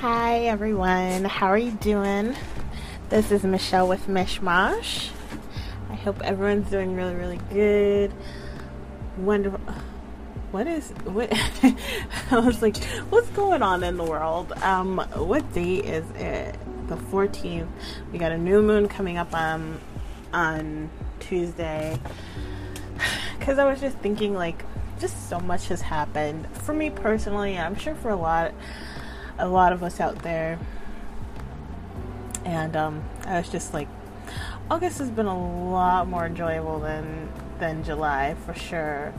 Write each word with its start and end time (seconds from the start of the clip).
Hi 0.00 0.46
everyone, 0.46 1.26
how 1.26 1.48
are 1.48 1.58
you 1.58 1.72
doing? 1.72 2.34
This 3.10 3.30
is 3.30 3.44
Michelle 3.44 3.86
with 3.86 4.06
Mishmash. 4.06 5.10
I 5.90 5.94
hope 5.94 6.22
everyone's 6.22 6.70
doing 6.70 6.96
really, 6.96 7.14
really 7.14 7.38
good. 7.50 8.10
Wonderful. 9.18 9.60
What 10.52 10.66
is 10.66 10.88
what? 11.04 11.30
I 12.30 12.38
was 12.38 12.62
like, 12.62 12.82
what's 13.10 13.28
going 13.32 13.60
on 13.60 13.84
in 13.84 13.98
the 13.98 14.04
world? 14.04 14.52
Um, 14.62 15.06
what 15.16 15.52
date 15.52 15.84
is 15.84 16.10
it? 16.12 16.56
The 16.88 16.96
14th. 16.96 17.68
We 18.10 18.18
got 18.18 18.32
a 18.32 18.38
new 18.38 18.62
moon 18.62 18.88
coming 18.88 19.18
up 19.18 19.34
on 19.34 19.78
on 20.32 20.88
Tuesday. 21.18 22.00
Because 23.38 23.58
I 23.58 23.64
was 23.70 23.80
just 23.80 23.98
thinking, 23.98 24.34
like, 24.34 24.64
just 24.98 25.28
so 25.28 25.40
much 25.40 25.68
has 25.68 25.80
happened 25.80 26.46
for 26.58 26.72
me 26.72 26.88
personally. 26.88 27.58
I'm 27.58 27.74
sure 27.74 27.94
for 27.94 28.10
a 28.10 28.16
lot 28.16 28.52
a 29.40 29.48
lot 29.48 29.72
of 29.72 29.82
us 29.82 30.00
out 30.00 30.22
there. 30.22 30.58
And 32.44 32.76
um, 32.76 33.04
I 33.26 33.38
was 33.38 33.48
just 33.48 33.74
like, 33.74 33.88
August 34.70 34.98
has 34.98 35.10
been 35.10 35.26
a 35.26 35.70
lot 35.70 36.06
more 36.06 36.26
enjoyable 36.26 36.78
than 36.78 37.28
than 37.58 37.84
July 37.84 38.36
for 38.46 38.54
sure. 38.54 39.12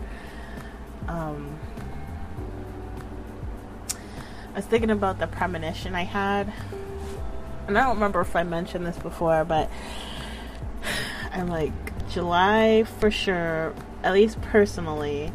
Um, 1.08 1.60
I 4.52 4.56
was 4.56 4.66
thinking 4.66 4.90
about 4.90 5.20
the 5.20 5.28
premonition 5.28 5.94
I 5.94 6.04
had, 6.04 6.52
and 7.68 7.78
I 7.78 7.84
don't 7.84 7.96
remember 7.96 8.22
if 8.22 8.36
I 8.36 8.44
mentioned 8.44 8.86
this 8.86 8.98
before, 8.98 9.46
but 9.46 9.70
I'm 11.32 11.48
like 11.48 11.74
July 12.10 12.84
for 12.84 13.12
sure, 13.12 13.74
at 14.04 14.14
least 14.14 14.42
personally, 14.42 15.32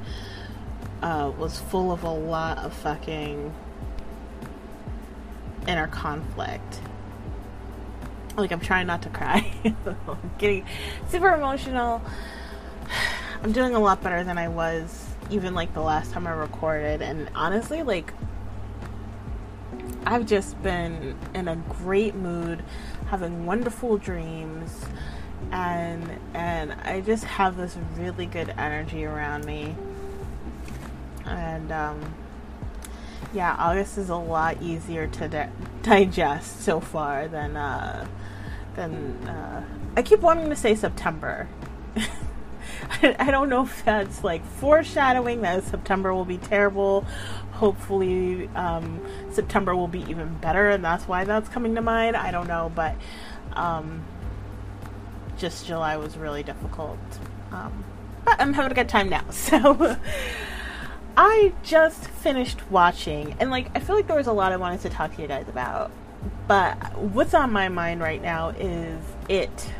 uh, 1.02 1.32
was 1.38 1.58
full 1.58 1.92
of 1.92 2.02
a 2.02 2.10
lot 2.10 2.58
of 2.58 2.72
fucking 2.72 3.54
inner 5.66 5.86
conflict. 5.86 6.80
Like 8.36 8.52
I'm 8.52 8.60
trying 8.60 8.86
not 8.86 9.02
to 9.02 9.08
cry. 9.08 9.52
I'm 9.86 10.30
getting 10.38 10.66
super 11.08 11.28
emotional. 11.28 12.02
I'm 13.42 13.52
doing 13.52 13.74
a 13.74 13.80
lot 13.80 14.02
better 14.02 14.24
than 14.24 14.38
I 14.38 14.48
was 14.48 15.06
even 15.30 15.54
like 15.54 15.74
the 15.74 15.80
last 15.80 16.12
time 16.12 16.26
I 16.26 16.30
recorded 16.30 17.02
and 17.02 17.28
honestly 17.34 17.82
like 17.82 18.12
I've 20.06 20.24
just 20.24 20.62
been 20.62 21.16
in 21.34 21.48
a 21.48 21.56
great 21.56 22.14
mood, 22.14 22.62
having 23.08 23.44
wonderful 23.44 23.98
dreams 23.98 24.84
and 25.50 26.08
and 26.32 26.72
I 26.72 27.00
just 27.00 27.24
have 27.24 27.56
this 27.56 27.76
really 27.96 28.26
good 28.26 28.50
energy 28.56 29.04
around 29.04 29.44
me. 29.44 29.74
And 31.24 31.72
um 31.72 32.14
yeah, 33.32 33.54
August 33.58 33.98
is 33.98 34.08
a 34.08 34.16
lot 34.16 34.62
easier 34.62 35.06
to 35.06 35.28
di- 35.28 35.50
digest 35.82 36.62
so 36.62 36.80
far 36.80 37.28
than 37.28 37.56
uh, 37.56 38.06
than 38.74 39.26
uh, 39.28 39.64
I 39.96 40.02
keep 40.02 40.20
wanting 40.20 40.50
to 40.50 40.56
say 40.56 40.74
September. 40.74 41.48
I, 43.02 43.30
don't 43.30 43.48
know 43.48 43.64
if 43.64 43.84
that's 43.84 44.22
like 44.22 44.44
foreshadowing 44.44 45.42
that 45.42 45.64
September 45.64 46.14
will 46.14 46.24
be 46.24 46.38
terrible. 46.38 47.02
Hopefully, 47.52 48.48
um, 48.54 49.04
September 49.30 49.74
will 49.74 49.88
be 49.88 50.00
even 50.08 50.34
better, 50.36 50.70
and 50.70 50.84
that's 50.84 51.08
why 51.08 51.24
that's 51.24 51.48
coming 51.48 51.74
to 51.74 51.82
mind. 51.82 52.16
I 52.16 52.30
don't 52.30 52.46
know, 52.46 52.70
but 52.74 52.94
um, 53.54 54.04
just 55.36 55.66
July 55.66 55.96
was 55.96 56.16
really 56.16 56.42
difficult. 56.42 56.98
Um, 57.50 57.84
but 58.24 58.40
I'm 58.40 58.52
having 58.52 58.72
a 58.72 58.74
good 58.74 58.88
time 58.88 59.08
now, 59.08 59.24
so. 59.30 59.96
I 61.16 61.52
just 61.62 62.08
finished 62.08 62.70
watching, 62.70 63.36
and 63.40 63.50
like, 63.50 63.70
I 63.74 63.80
feel 63.80 63.96
like 63.96 64.06
there 64.06 64.16
was 64.16 64.26
a 64.26 64.32
lot 64.32 64.52
I 64.52 64.56
wanted 64.58 64.80
to 64.80 64.90
talk 64.90 65.14
to 65.16 65.22
you 65.22 65.28
guys 65.28 65.48
about. 65.48 65.90
But 66.46 66.98
what's 66.98 67.34
on 67.34 67.52
my 67.52 67.68
mind 67.68 68.00
right 68.00 68.20
now 68.20 68.50
is 68.50 69.00
It. 69.28 69.70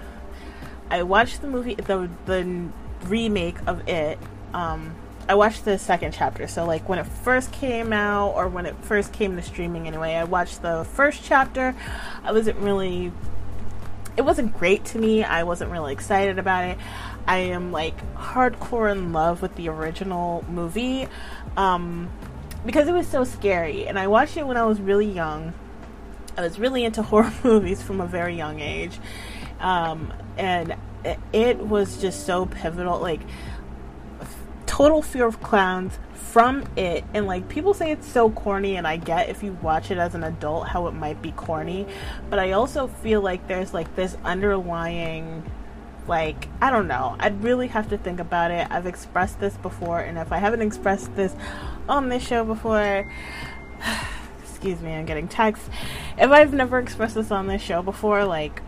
I 0.90 1.02
watched 1.02 1.42
the 1.42 1.48
movie, 1.48 1.74
the 1.74 2.08
the 2.24 2.68
remake 3.04 3.56
of 3.66 3.88
It. 3.88 4.18
Um, 4.54 4.94
I 5.28 5.34
watched 5.34 5.64
the 5.64 5.78
second 5.78 6.12
chapter. 6.12 6.46
So 6.46 6.64
like 6.64 6.88
when 6.88 6.98
it 6.98 7.06
first 7.06 7.52
came 7.52 7.92
out, 7.92 8.32
or 8.34 8.48
when 8.48 8.64
it 8.64 8.76
first 8.82 9.12
came 9.12 9.36
to 9.36 9.42
streaming, 9.42 9.86
anyway, 9.86 10.14
I 10.14 10.24
watched 10.24 10.62
the 10.62 10.84
first 10.84 11.24
chapter. 11.24 11.74
I 12.22 12.32
wasn't 12.32 12.58
really. 12.58 13.12
It 14.16 14.24
wasn't 14.24 14.56
great 14.56 14.84
to 14.86 14.98
me. 14.98 15.24
I 15.24 15.42
wasn't 15.42 15.70
really 15.70 15.92
excited 15.92 16.38
about 16.38 16.64
it. 16.64 16.78
I 17.26 17.38
am 17.38 17.72
like 17.72 17.96
hardcore 18.14 18.90
in 18.90 19.12
love 19.12 19.42
with 19.42 19.54
the 19.56 19.68
original 19.68 20.44
movie 20.48 21.08
um, 21.56 22.08
because 22.64 22.88
it 22.88 22.92
was 22.92 23.06
so 23.06 23.24
scary. 23.24 23.86
And 23.86 23.98
I 23.98 24.06
watched 24.06 24.36
it 24.36 24.46
when 24.46 24.56
I 24.56 24.64
was 24.64 24.80
really 24.80 25.10
young. 25.10 25.52
I 26.36 26.42
was 26.42 26.58
really 26.58 26.84
into 26.84 27.02
horror 27.10 27.32
movies 27.44 27.82
from 27.82 28.00
a 28.00 28.06
very 28.06 28.36
young 28.36 28.60
age. 28.60 28.98
Um, 29.60 30.12
and 30.36 30.76
it 31.32 31.58
was 31.58 32.00
just 32.00 32.26
so 32.26 32.46
pivotal. 32.46 32.98
Like, 33.00 33.20
total 34.76 35.00
fear 35.00 35.26
of 35.26 35.40
clowns 35.40 35.98
from 36.12 36.62
it. 36.76 37.02
And 37.14 37.26
like, 37.26 37.48
people 37.48 37.72
say 37.72 37.92
it's 37.92 38.06
so 38.06 38.28
corny, 38.28 38.76
and 38.76 38.86
I 38.86 38.98
get 38.98 39.30
if 39.30 39.42
you 39.42 39.52
watch 39.62 39.90
it 39.90 39.96
as 39.96 40.14
an 40.14 40.22
adult 40.22 40.68
how 40.68 40.86
it 40.86 40.92
might 40.92 41.22
be 41.22 41.32
corny. 41.32 41.86
But 42.28 42.40
I 42.40 42.52
also 42.52 42.86
feel 42.86 43.22
like 43.22 43.48
there's 43.48 43.72
like 43.72 43.96
this 43.96 44.16
underlying 44.24 45.42
like 46.08 46.46
i 46.62 46.70
don't 46.70 46.86
know 46.86 47.16
i'd 47.18 47.42
really 47.42 47.66
have 47.66 47.88
to 47.88 47.98
think 47.98 48.20
about 48.20 48.52
it 48.52 48.64
i've 48.70 48.86
expressed 48.86 49.40
this 49.40 49.56
before 49.56 49.98
and 49.98 50.16
if 50.18 50.30
i 50.30 50.38
haven't 50.38 50.62
expressed 50.62 51.12
this 51.16 51.34
on 51.88 52.08
this 52.08 52.24
show 52.24 52.44
before 52.44 53.12
excuse 54.40 54.80
me 54.82 54.94
i'm 54.94 55.04
getting 55.04 55.26
texts 55.26 55.68
if 56.16 56.30
i've 56.30 56.52
never 56.52 56.78
expressed 56.78 57.16
this 57.16 57.32
on 57.32 57.48
this 57.48 57.60
show 57.60 57.82
before 57.82 58.24
like 58.24 58.62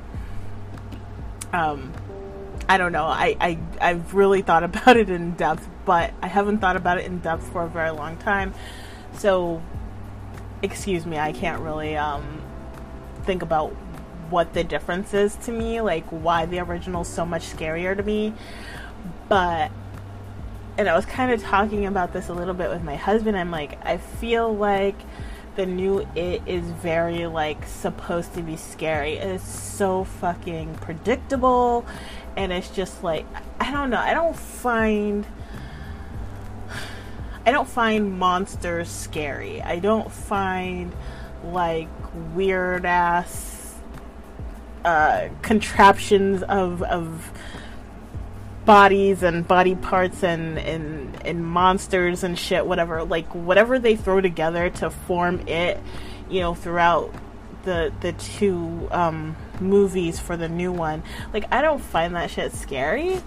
um 1.52 1.92
i 2.68 2.76
don't 2.76 2.92
know 2.92 3.04
i 3.04 3.36
i 3.40 3.58
i've 3.80 4.14
really 4.14 4.42
thought 4.42 4.62
about 4.64 4.96
it 4.96 5.10
in 5.10 5.32
depth 5.32 5.68
but 5.84 6.12
i 6.22 6.26
haven't 6.26 6.58
thought 6.58 6.76
about 6.76 6.98
it 6.98 7.06
in 7.06 7.18
depth 7.18 7.50
for 7.52 7.64
a 7.64 7.68
very 7.68 7.90
long 7.90 8.16
time 8.18 8.52
so 9.14 9.62
excuse 10.62 11.06
me 11.06 11.18
i 11.18 11.32
can't 11.32 11.62
really 11.62 11.96
um 11.96 12.42
think 13.24 13.42
about 13.42 13.74
what 14.30 14.52
the 14.52 14.64
difference 14.64 15.14
is 15.14 15.36
to 15.36 15.52
me, 15.52 15.80
like 15.80 16.06
why 16.08 16.46
the 16.46 16.60
original 16.60 17.02
is 17.02 17.08
so 17.08 17.24
much 17.24 17.44
scarier 17.50 17.96
to 17.96 18.02
me. 18.02 18.32
But 19.28 19.70
and 20.76 20.88
I 20.88 20.94
was 20.94 21.06
kind 21.06 21.32
of 21.32 21.42
talking 21.42 21.86
about 21.86 22.12
this 22.12 22.28
a 22.28 22.32
little 22.32 22.54
bit 22.54 22.70
with 22.70 22.82
my 22.82 22.94
husband. 22.94 23.36
I'm 23.36 23.50
like, 23.50 23.84
I 23.84 23.96
feel 23.96 24.54
like 24.54 24.96
the 25.56 25.66
new 25.66 26.06
it 26.14 26.42
is 26.46 26.64
very 26.70 27.26
like 27.26 27.66
supposed 27.66 28.34
to 28.34 28.42
be 28.42 28.56
scary. 28.56 29.14
It's 29.14 29.48
so 29.48 30.04
fucking 30.04 30.76
predictable 30.76 31.84
and 32.38 32.52
it's 32.52 32.68
just 32.70 33.02
like 33.02 33.26
I 33.60 33.72
don't 33.72 33.90
know. 33.90 33.98
I 33.98 34.14
don't 34.14 34.36
find 34.36 35.26
I 37.44 37.50
don't 37.50 37.68
find 37.68 38.18
monsters 38.18 38.88
scary. 38.88 39.60
I 39.60 39.80
don't 39.80 40.10
find 40.10 40.94
like 41.44 41.88
weird 42.34 42.86
ass 42.86 43.74
uh, 44.84 45.28
contraptions 45.42 46.44
of 46.44 46.82
of 46.84 47.32
bodies 48.64 49.22
and 49.22 49.48
body 49.48 49.74
parts 49.74 50.22
and, 50.22 50.58
and 50.58 51.20
and 51.26 51.44
monsters 51.44 52.22
and 52.22 52.38
shit 52.38 52.66
whatever 52.66 53.02
like 53.02 53.26
whatever 53.34 53.78
they 53.78 53.96
throw 53.96 54.20
together 54.20 54.68
to 54.68 54.90
form 54.90 55.40
it 55.48 55.80
you 56.28 56.40
know 56.40 56.54
throughout 56.54 57.12
the 57.64 57.90
the 58.02 58.12
two 58.12 58.86
um, 58.90 59.34
movies 59.60 60.18
for 60.18 60.36
the 60.36 60.48
new 60.48 60.72
one. 60.72 61.02
Like 61.32 61.44
i 61.52 61.62
don't 61.62 61.80
find 61.80 62.14
that 62.14 62.30
shit 62.30 62.52
scary. 62.52 63.20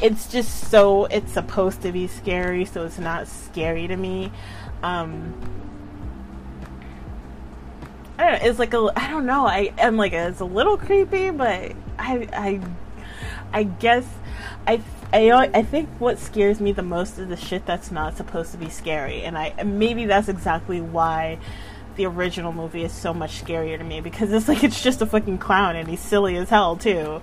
It's 0.00 0.28
just 0.28 0.70
so 0.70 1.06
it's 1.06 1.32
supposed 1.32 1.82
to 1.82 1.92
be 1.92 2.06
scary 2.06 2.64
so 2.64 2.84
it's 2.84 2.98
not 2.98 3.28
scary 3.28 3.86
to 3.88 3.96
me. 3.96 4.32
Um, 4.82 5.34
I 8.18 8.30
don't 8.30 8.42
know, 8.42 8.48
it's 8.48 8.58
like 8.58 8.74
a 8.74 8.92
I 8.96 9.10
don't 9.10 9.26
know. 9.26 9.46
I 9.46 9.72
am 9.78 9.96
like 9.96 10.12
it's 10.12 10.40
a 10.40 10.44
little 10.44 10.76
creepy, 10.76 11.30
but 11.30 11.72
I 11.98 12.28
I 12.32 12.60
I 13.52 13.62
guess 13.64 14.06
I 14.66 14.80
I 15.12 15.50
I 15.54 15.62
think 15.62 15.88
what 15.98 16.18
scares 16.18 16.60
me 16.60 16.72
the 16.72 16.82
most 16.82 17.18
is 17.18 17.28
the 17.28 17.36
shit 17.36 17.66
that's 17.66 17.90
not 17.90 18.16
supposed 18.16 18.52
to 18.52 18.58
be 18.58 18.70
scary, 18.70 19.22
and 19.22 19.36
I 19.36 19.62
maybe 19.62 20.06
that's 20.06 20.28
exactly 20.28 20.80
why 20.80 21.38
the 21.96 22.06
original 22.06 22.52
movie 22.52 22.84
is 22.84 22.92
so 22.92 23.12
much 23.12 23.42
scarier 23.42 23.78
to 23.78 23.84
me 23.84 24.00
because 24.00 24.32
it's 24.32 24.48
like 24.48 24.62
it's 24.62 24.82
just 24.82 25.02
a 25.02 25.06
fucking 25.06 25.38
clown 25.38 25.76
and 25.76 25.88
he's 25.88 26.00
silly 26.00 26.36
as 26.36 26.48
hell 26.48 26.76
too, 26.76 27.22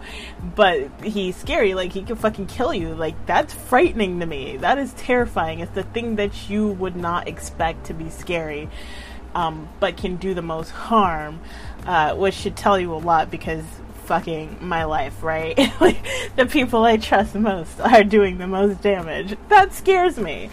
but 0.55 0.89
he's 1.03 1.35
scary. 1.35 1.73
Like 1.73 1.91
he 1.91 2.03
can 2.03 2.15
fucking 2.15 2.47
kill 2.47 2.73
you. 2.73 2.93
Like 2.93 3.25
that's 3.25 3.53
frightening 3.53 4.19
to 4.19 4.25
me. 4.25 4.57
That 4.57 4.77
is 4.77 4.93
terrifying. 4.93 5.59
It's 5.59 5.73
the 5.73 5.83
thing 5.83 6.17
that 6.17 6.49
you 6.49 6.67
would 6.67 6.95
not 6.95 7.27
expect 7.27 7.85
to 7.85 7.93
be 7.93 8.09
scary 8.09 8.69
um, 9.35 9.67
but 9.79 9.97
can 9.97 10.17
do 10.17 10.33
the 10.33 10.41
most 10.41 10.69
harm, 10.69 11.39
uh, 11.85 12.15
which 12.15 12.35
should 12.35 12.55
tell 12.55 12.79
you 12.79 12.93
a 12.93 12.97
lot 12.97 13.31
because 13.31 13.63
fucking 14.03 14.57
my 14.61 14.83
life, 14.83 15.23
right? 15.23 15.57
like 15.81 16.05
the 16.35 16.45
people 16.45 16.83
I 16.83 16.97
trust 16.97 17.35
most 17.35 17.79
are 17.79 18.03
doing 18.03 18.37
the 18.37 18.47
most 18.47 18.81
damage. 18.81 19.37
That 19.49 19.73
scares 19.73 20.17
me. 20.17 20.49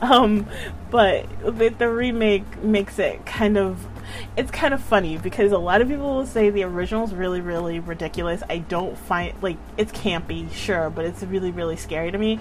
Um, 0.00 0.46
but 0.90 1.26
the, 1.44 1.68
the 1.68 1.88
remake 1.88 2.62
makes 2.62 2.98
it 2.98 3.26
kind 3.26 3.56
of 3.56 3.86
it's 4.36 4.50
kind 4.50 4.74
of 4.74 4.82
funny 4.82 5.18
because 5.18 5.52
a 5.52 5.58
lot 5.58 5.80
of 5.80 5.88
people 5.88 6.16
will 6.16 6.26
say 6.26 6.50
the 6.50 6.64
original 6.64 7.04
is 7.04 7.14
really, 7.14 7.40
really 7.40 7.80
ridiculous. 7.80 8.42
I 8.48 8.58
don't 8.58 8.96
find 8.96 9.40
like 9.42 9.56
it's 9.76 9.92
campy, 9.92 10.50
sure, 10.52 10.90
but 10.90 11.04
it's 11.04 11.22
really, 11.22 11.50
really 11.50 11.76
scary 11.76 12.10
to 12.10 12.18
me. 12.18 12.40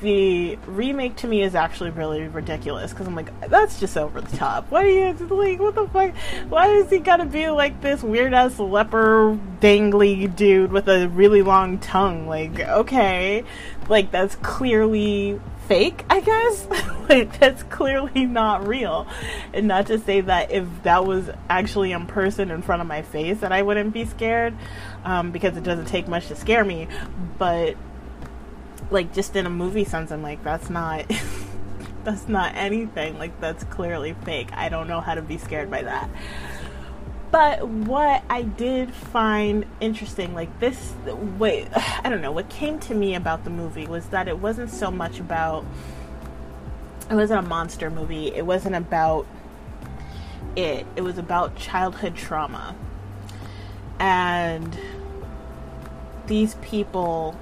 The 0.00 0.56
remake 0.66 1.16
to 1.16 1.26
me 1.26 1.42
is 1.42 1.54
actually 1.54 1.90
really 1.90 2.28
ridiculous 2.28 2.92
because 2.92 3.06
I'm 3.06 3.14
like, 3.14 3.48
that's 3.48 3.80
just 3.80 3.96
over 3.96 4.20
the 4.20 4.36
top. 4.36 4.70
Why 4.70 4.82
do 4.82 4.90
you 4.90 5.12
like? 5.34 5.58
What 5.58 5.74
the 5.74 5.88
fuck? 5.88 6.14
Why 6.48 6.68
does 6.68 6.90
he 6.90 6.98
gotta 6.98 7.24
be 7.24 7.48
like 7.48 7.80
this 7.80 8.02
weird 8.02 8.34
ass 8.34 8.58
leper 8.58 9.38
dangly 9.60 10.34
dude 10.34 10.70
with 10.70 10.88
a 10.88 11.08
really 11.08 11.42
long 11.42 11.78
tongue? 11.78 12.26
Like, 12.26 12.60
okay, 12.60 13.44
like 13.88 14.10
that's 14.10 14.36
clearly 14.36 15.40
fake, 15.66 16.04
I 16.10 16.20
guess. 16.20 16.66
like 17.08 17.38
that's 17.38 17.62
clearly 17.64 18.26
not 18.26 18.66
real. 18.66 19.06
And 19.52 19.68
not 19.68 19.86
to 19.86 19.98
say 19.98 20.20
that 20.22 20.50
if 20.50 20.66
that 20.82 21.06
was 21.06 21.30
actually 21.48 21.92
in 21.92 22.06
person 22.06 22.50
in 22.50 22.62
front 22.62 22.82
of 22.82 22.88
my 22.88 23.02
face 23.02 23.40
that 23.40 23.52
I 23.52 23.62
wouldn't 23.62 23.92
be 23.92 24.04
scared, 24.04 24.54
um, 25.04 25.30
because 25.30 25.56
it 25.56 25.62
doesn't 25.62 25.86
take 25.86 26.08
much 26.08 26.28
to 26.28 26.36
scare 26.36 26.64
me. 26.64 26.88
But 27.38 27.76
like 28.90 29.12
just 29.12 29.36
in 29.36 29.46
a 29.46 29.50
movie 29.50 29.84
sense, 29.84 30.10
I'm 30.10 30.22
like, 30.22 30.42
that's 30.44 30.70
not 30.70 31.04
that's 32.04 32.28
not 32.28 32.54
anything. 32.54 33.18
Like 33.18 33.40
that's 33.40 33.64
clearly 33.64 34.14
fake. 34.24 34.50
I 34.52 34.68
don't 34.68 34.88
know 34.88 35.00
how 35.00 35.14
to 35.14 35.22
be 35.22 35.38
scared 35.38 35.70
by 35.70 35.82
that. 35.82 36.08
But 37.30 37.66
what 37.66 38.22
I 38.30 38.42
did 38.42 38.94
find 38.94 39.66
interesting, 39.80 40.32
like 40.32 40.60
this, 40.60 40.94
wait, 41.38 41.68
I 41.76 42.08
don't 42.08 42.22
know, 42.22 42.32
what 42.32 42.48
came 42.48 42.78
to 42.80 42.94
me 42.94 43.14
about 43.14 43.44
the 43.44 43.50
movie 43.50 43.86
was 43.86 44.06
that 44.06 44.28
it 44.28 44.38
wasn't 44.38 44.70
so 44.70 44.90
much 44.90 45.18
about, 45.18 45.64
it 47.10 47.14
wasn't 47.14 47.44
a 47.44 47.48
monster 47.48 47.90
movie, 47.90 48.28
it 48.28 48.46
wasn't 48.46 48.76
about 48.76 49.26
it, 50.54 50.86
it 50.96 51.02
was 51.02 51.18
about 51.18 51.56
childhood 51.56 52.16
trauma. 52.16 52.74
And 53.98 54.78
these 56.26 56.54
people 56.56 57.38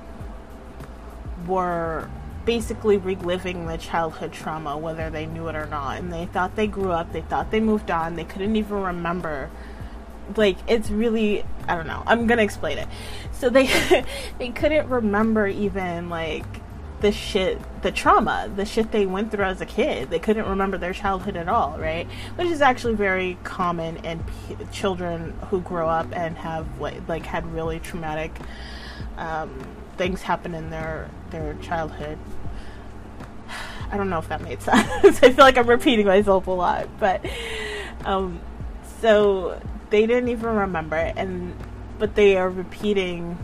were 1.46 2.08
basically 2.44 2.96
reliving 2.98 3.66
the 3.66 3.78
childhood 3.78 4.32
trauma, 4.32 4.76
whether 4.76 5.10
they 5.10 5.26
knew 5.26 5.48
it 5.48 5.56
or 5.56 5.66
not. 5.66 5.98
And 5.98 6.12
they 6.12 6.26
thought 6.26 6.56
they 6.56 6.66
grew 6.66 6.92
up, 6.92 7.12
they 7.12 7.22
thought 7.22 7.50
they 7.50 7.60
moved 7.60 7.90
on, 7.90 8.16
they 8.16 8.24
couldn't 8.24 8.56
even 8.56 8.82
remember 8.82 9.50
like 10.36 10.56
it's 10.66 10.90
really 10.90 11.44
I 11.68 11.76
don't 11.76 11.86
know. 11.86 12.02
I'm 12.06 12.26
gonna 12.26 12.42
explain 12.42 12.78
it. 12.78 12.88
So 13.32 13.50
they 13.50 13.66
they 14.38 14.50
couldn't 14.50 14.88
remember 14.88 15.46
even 15.46 16.08
like 16.08 16.44
the 17.00 17.12
shit, 17.12 17.58
the 17.82 17.92
trauma, 17.92 18.50
the 18.54 18.64
shit 18.64 18.90
they 18.90 19.04
went 19.04 19.30
through 19.30 19.44
as 19.44 19.60
a 19.60 19.66
kid. 19.66 20.08
They 20.08 20.18
couldn't 20.18 20.48
remember 20.48 20.78
their 20.78 20.94
childhood 20.94 21.36
at 21.36 21.48
all, 21.48 21.76
right? 21.78 22.06
Which 22.36 22.48
is 22.48 22.62
actually 22.62 22.94
very 22.94 23.36
common 23.44 23.98
in 23.98 24.20
p- 24.20 24.56
children 24.72 25.34
who 25.50 25.60
grow 25.60 25.88
up 25.88 26.06
and 26.12 26.36
have 26.38 26.80
like, 26.80 27.06
like 27.06 27.26
had 27.26 27.46
really 27.52 27.78
traumatic 27.78 28.32
um, 29.18 29.66
things 29.96 30.22
happen 30.22 30.54
in 30.54 30.70
their 30.70 31.10
their 31.42 31.54
childhood. 31.54 32.18
I 33.90 33.96
don't 33.96 34.10
know 34.10 34.18
if 34.18 34.28
that 34.28 34.42
made 34.42 34.62
sense. 34.62 34.88
I 35.22 35.30
feel 35.30 35.44
like 35.44 35.56
I'm 35.56 35.68
repeating 35.68 36.06
myself 36.06 36.46
a 36.46 36.50
lot, 36.50 36.88
but 36.98 37.24
um, 38.04 38.40
so 39.00 39.60
they 39.90 40.06
didn't 40.06 40.28
even 40.28 40.56
remember 40.56 40.96
and 40.96 41.54
but 41.98 42.14
they 42.14 42.36
are 42.36 42.50
repeating 42.50 43.38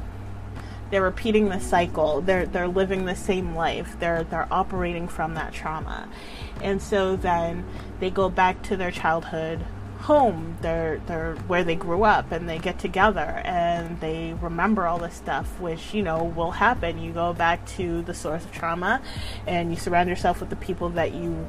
they're 0.91 1.03
repeating 1.03 1.49
the 1.49 1.61
cycle 1.61 2.21
they're 2.23 2.47
they're 2.47 2.67
living 2.67 3.05
the 3.05 3.15
same 3.15 3.55
life 3.55 3.97
they're 4.01 4.25
they're 4.25 4.49
operating 4.51 5.07
from 5.07 5.35
that 5.35 5.53
trauma 5.53 6.09
and 6.63 6.83
so 6.83 7.15
then 7.15 7.65
they 8.01 8.11
go 8.11 8.29
back 8.29 8.63
to 8.63 8.77
their 8.77 8.91
childhood 8.91 9.65
home 10.01 10.57
they're 10.63 11.01
they're 11.07 11.35
where 11.47 11.63
they 11.63 11.75
grew 11.75 12.05
up 12.05 12.33
and 12.33 12.49
they 12.49 12.59
get 12.59 12.79
together 12.79 13.43
and 13.45 14.01
they 14.01 14.35
remember 14.41 14.87
all 14.87 14.99
this 14.99 15.15
stuff 15.15 15.61
which 15.61 15.93
you 15.93 16.03
know 16.03 16.25
will 16.25 16.53
happen 16.53 16.99
you 16.99 17.13
go 17.13 17.33
back 17.35 17.65
to 17.67 18.03
the 18.03 18.15
source 18.15 18.45
of 18.45 18.51
trauma 18.51 19.01
and 19.47 19.71
you 19.71 19.77
surround 19.77 20.09
yourself 20.09 20.41
with 20.41 20.49
the 20.49 20.57
people 20.57 20.89
that 20.89 21.13
you 21.13 21.47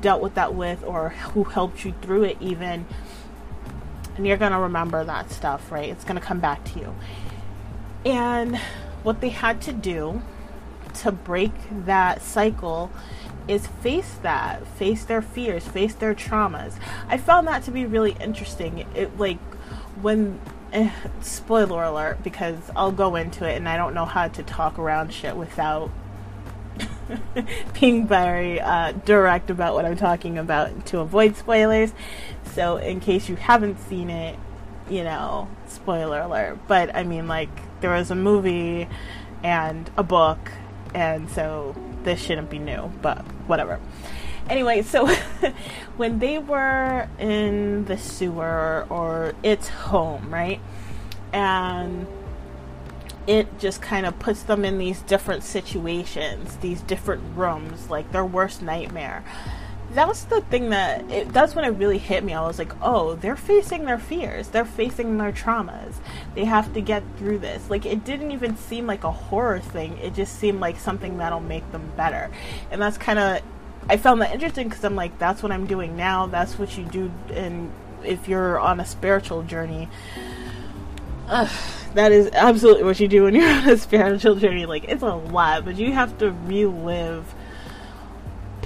dealt 0.00 0.22
with 0.22 0.34
that 0.34 0.54
with 0.54 0.82
or 0.84 1.08
who 1.08 1.44
helped 1.44 1.84
you 1.84 1.92
through 2.00 2.22
it 2.22 2.36
even 2.40 2.86
and 4.20 4.26
you're 4.26 4.36
to 4.52 4.58
remember 4.58 5.02
that 5.02 5.30
stuff, 5.30 5.72
right? 5.72 5.88
It's 5.88 6.04
to 6.20 6.26
come 6.26 6.40
back 6.40 6.62
to 6.72 6.78
you. 6.78 6.94
And 8.04 8.58
what 9.02 9.22
they 9.22 9.30
had 9.30 9.62
to 9.62 9.72
do 9.72 10.20
to 10.96 11.10
break 11.10 11.52
that 11.86 12.20
cycle 12.20 12.90
is 13.50 13.66
face 13.66 14.14
that, 14.22 14.64
face 14.66 15.04
their 15.04 15.20
fears, 15.20 15.66
face 15.66 15.94
their 15.94 16.14
traumas. 16.14 16.78
I 17.08 17.18
found 17.18 17.48
that 17.48 17.64
to 17.64 17.72
be 17.72 17.84
really 17.84 18.16
interesting. 18.20 18.86
It 18.94 19.18
like 19.18 19.40
when 20.00 20.40
eh, 20.72 20.90
spoiler 21.20 21.82
alert 21.82 22.22
because 22.22 22.58
I'll 22.76 22.92
go 22.92 23.16
into 23.16 23.44
it 23.48 23.56
and 23.56 23.68
I 23.68 23.76
don't 23.76 23.92
know 23.92 24.04
how 24.04 24.28
to 24.28 24.42
talk 24.44 24.78
around 24.78 25.12
shit 25.12 25.36
without 25.36 25.90
being 27.80 28.06
very 28.06 28.60
uh, 28.60 28.92
direct 28.92 29.50
about 29.50 29.74
what 29.74 29.84
I'm 29.84 29.96
talking 29.96 30.38
about 30.38 30.86
to 30.86 31.00
avoid 31.00 31.36
spoilers. 31.36 31.92
So, 32.54 32.76
in 32.76 33.00
case 33.00 33.28
you 33.28 33.34
haven't 33.34 33.80
seen 33.80 34.10
it, 34.10 34.38
you 34.88 35.02
know, 35.02 35.48
spoiler 35.66 36.20
alert. 36.20 36.58
But 36.68 36.94
I 36.94 37.02
mean, 37.02 37.26
like, 37.26 37.50
there 37.80 37.90
was 37.90 38.12
a 38.12 38.14
movie 38.14 38.88
and 39.42 39.90
a 39.96 40.02
book, 40.02 40.52
and 40.94 41.28
so 41.30 41.74
this 42.04 42.20
shouldn't 42.20 42.50
be 42.50 42.58
new, 42.58 42.92
but 43.02 43.24
whatever. 43.50 43.78
Anyway, 44.48 44.80
so 44.82 45.06
when 45.96 46.18
they 46.18 46.38
were 46.38 47.08
in 47.18 47.84
the 47.84 47.98
sewer 47.98 48.86
or 48.88 49.34
its 49.42 49.68
home, 49.68 50.32
right? 50.32 50.60
And 51.32 52.06
it 53.26 53.58
just 53.58 53.82
kind 53.82 54.06
of 54.06 54.18
puts 54.18 54.42
them 54.44 54.64
in 54.64 54.78
these 54.78 55.02
different 55.02 55.42
situations, 55.44 56.56
these 56.56 56.80
different 56.80 57.22
rooms, 57.36 57.90
like 57.90 58.10
their 58.12 58.24
worst 58.24 58.62
nightmare 58.62 59.22
that 59.94 60.06
was 60.06 60.24
the 60.26 60.40
thing 60.42 60.70
that 60.70 61.10
it, 61.10 61.32
that's 61.32 61.54
when 61.54 61.64
it 61.64 61.70
really 61.70 61.98
hit 61.98 62.22
me. 62.24 62.32
I 62.32 62.46
was 62.46 62.58
like, 62.58 62.72
oh, 62.80 63.14
they're 63.16 63.36
facing 63.36 63.84
their 63.84 63.98
fears, 63.98 64.48
they're 64.48 64.64
facing 64.64 65.18
their 65.18 65.32
traumas. 65.32 65.94
They 66.34 66.44
have 66.44 66.72
to 66.74 66.80
get 66.80 67.02
through 67.16 67.38
this. 67.38 67.68
Like 67.70 67.86
it 67.86 68.04
didn't 68.04 68.30
even 68.30 68.56
seem 68.56 68.86
like 68.86 69.04
a 69.04 69.10
horror 69.10 69.60
thing. 69.60 69.98
It 69.98 70.14
just 70.14 70.38
seemed 70.38 70.60
like 70.60 70.78
something 70.78 71.18
that'll 71.18 71.40
make 71.40 71.70
them 71.72 71.92
better. 71.96 72.30
And 72.70 72.80
that's 72.80 72.98
kind 72.98 73.18
of 73.18 73.42
I 73.88 73.96
found 73.96 74.20
that 74.22 74.32
interesting 74.32 74.68
because 74.68 74.84
I'm 74.84 74.94
like, 74.94 75.18
that's 75.18 75.42
what 75.42 75.50
I'm 75.50 75.66
doing 75.66 75.96
now. 75.96 76.26
That's 76.26 76.58
what 76.58 76.76
you 76.78 76.84
do, 76.84 77.10
and 77.32 77.72
if 78.04 78.28
you're 78.28 78.58
on 78.58 78.80
a 78.80 78.86
spiritual 78.86 79.42
journey. 79.42 79.88
That 81.94 82.12
is 82.12 82.30
absolutely 82.32 82.84
what 82.84 83.00
you 83.00 83.08
do 83.08 83.24
when 83.24 83.34
you're 83.34 83.48
on 83.48 83.68
a 83.68 83.76
spiritual 83.76 84.36
journey. 84.36 84.64
Like, 84.64 84.84
it's 84.84 85.02
a 85.02 85.14
lot, 85.14 85.64
but 85.64 85.76
you 85.76 85.92
have 85.92 86.16
to 86.18 86.30
relive 86.30 87.34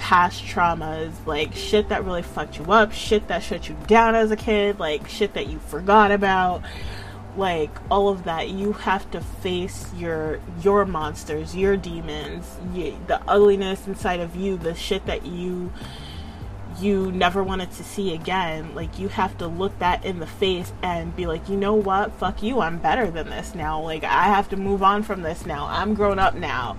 past 0.05 0.45
traumas, 0.45 1.13
like 1.25 1.55
shit 1.55 1.89
that 1.89 2.05
really 2.05 2.21
fucked 2.21 2.59
you 2.59 2.65
up, 2.65 2.91
shit 2.91 3.27
that 3.27 3.41
shut 3.41 3.67
you 3.67 3.75
down 3.87 4.13
as 4.13 4.29
a 4.29 4.35
kid, 4.35 4.77
like 4.77 5.07
shit 5.07 5.33
that 5.33 5.47
you 5.47 5.57
forgot 5.57 6.11
about, 6.11 6.61
like 7.35 7.71
all 7.89 8.07
of 8.07 8.25
that. 8.25 8.49
You 8.49 8.73
have 8.73 9.09
to 9.11 9.19
face 9.19 9.91
your 9.95 10.39
your 10.61 10.85
monsters, 10.85 11.55
your 11.55 11.75
demons, 11.75 12.55
you, 12.71 12.95
the 13.07 13.19
ugliness 13.27 13.87
inside 13.87 14.19
of 14.19 14.35
you, 14.35 14.57
the 14.57 14.75
shit 14.75 15.03
that 15.07 15.25
you 15.25 15.73
you 16.79 17.11
never 17.11 17.43
wanted 17.43 17.71
to 17.71 17.83
see 17.83 18.13
again. 18.13 18.75
Like 18.75 18.99
you 18.99 19.07
have 19.07 19.35
to 19.39 19.47
look 19.47 19.79
that 19.79 20.05
in 20.05 20.19
the 20.19 20.27
face 20.27 20.71
and 20.83 21.15
be 21.15 21.25
like, 21.25 21.49
you 21.49 21.57
know 21.57 21.73
what? 21.73 22.13
Fuck 22.13 22.43
you. 22.43 22.61
I'm 22.61 22.77
better 22.77 23.09
than 23.09 23.31
this 23.31 23.55
now. 23.55 23.81
Like 23.81 24.03
I 24.03 24.25
have 24.25 24.49
to 24.49 24.55
move 24.55 24.83
on 24.83 25.01
from 25.01 25.23
this 25.23 25.47
now. 25.47 25.65
I'm 25.65 25.95
grown 25.95 26.19
up 26.19 26.35
now. 26.35 26.77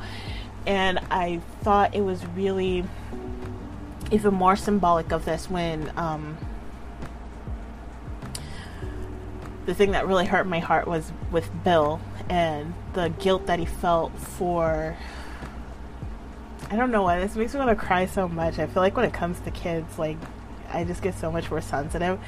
And 0.67 0.99
I 1.11 1.41
thought 1.63 1.95
it 1.95 2.01
was 2.01 2.25
really 2.27 2.85
even 4.11 4.35
more 4.35 4.57
symbolic 4.57 5.13
of 5.13 5.25
this 5.25 5.49
when 5.51 5.93
um, 5.97 6.37
the 9.67 9.75
thing 9.75 9.93
that 9.93 10.07
really 10.07 10.27
hurt 10.27 10.47
my 10.47 10.61
heart 10.61 10.87
was 10.87 11.13
with 11.31 11.51
Bill 11.65 12.01
and 12.29 12.75
the 12.95 13.09
guilt 13.21 13.47
that 13.47 13.59
he 13.59 13.67
felt 13.67 14.17
for. 14.19 14.97
I 16.69 16.77
don't 16.77 16.91
know 16.91 17.03
why 17.03 17.21
this 17.21 17.37
makes 17.37 17.53
me 17.55 17.61
want 17.61 17.71
to 17.71 17.77
cry 17.77 18.07
so 18.07 18.29
much. 18.29 18.59
I 18.59 18.67
feel 18.67 18.83
like 18.83 18.97
when 18.97 19.05
it 19.05 19.13
comes 19.13 19.39
to 19.41 19.51
kids, 19.51 19.99
like 19.99 20.17
I 20.73 20.85
just 20.85 21.03
get 21.03 21.15
so 21.15 21.31
much 21.31 21.51
more 21.51 21.61
sensitive. 21.61 22.19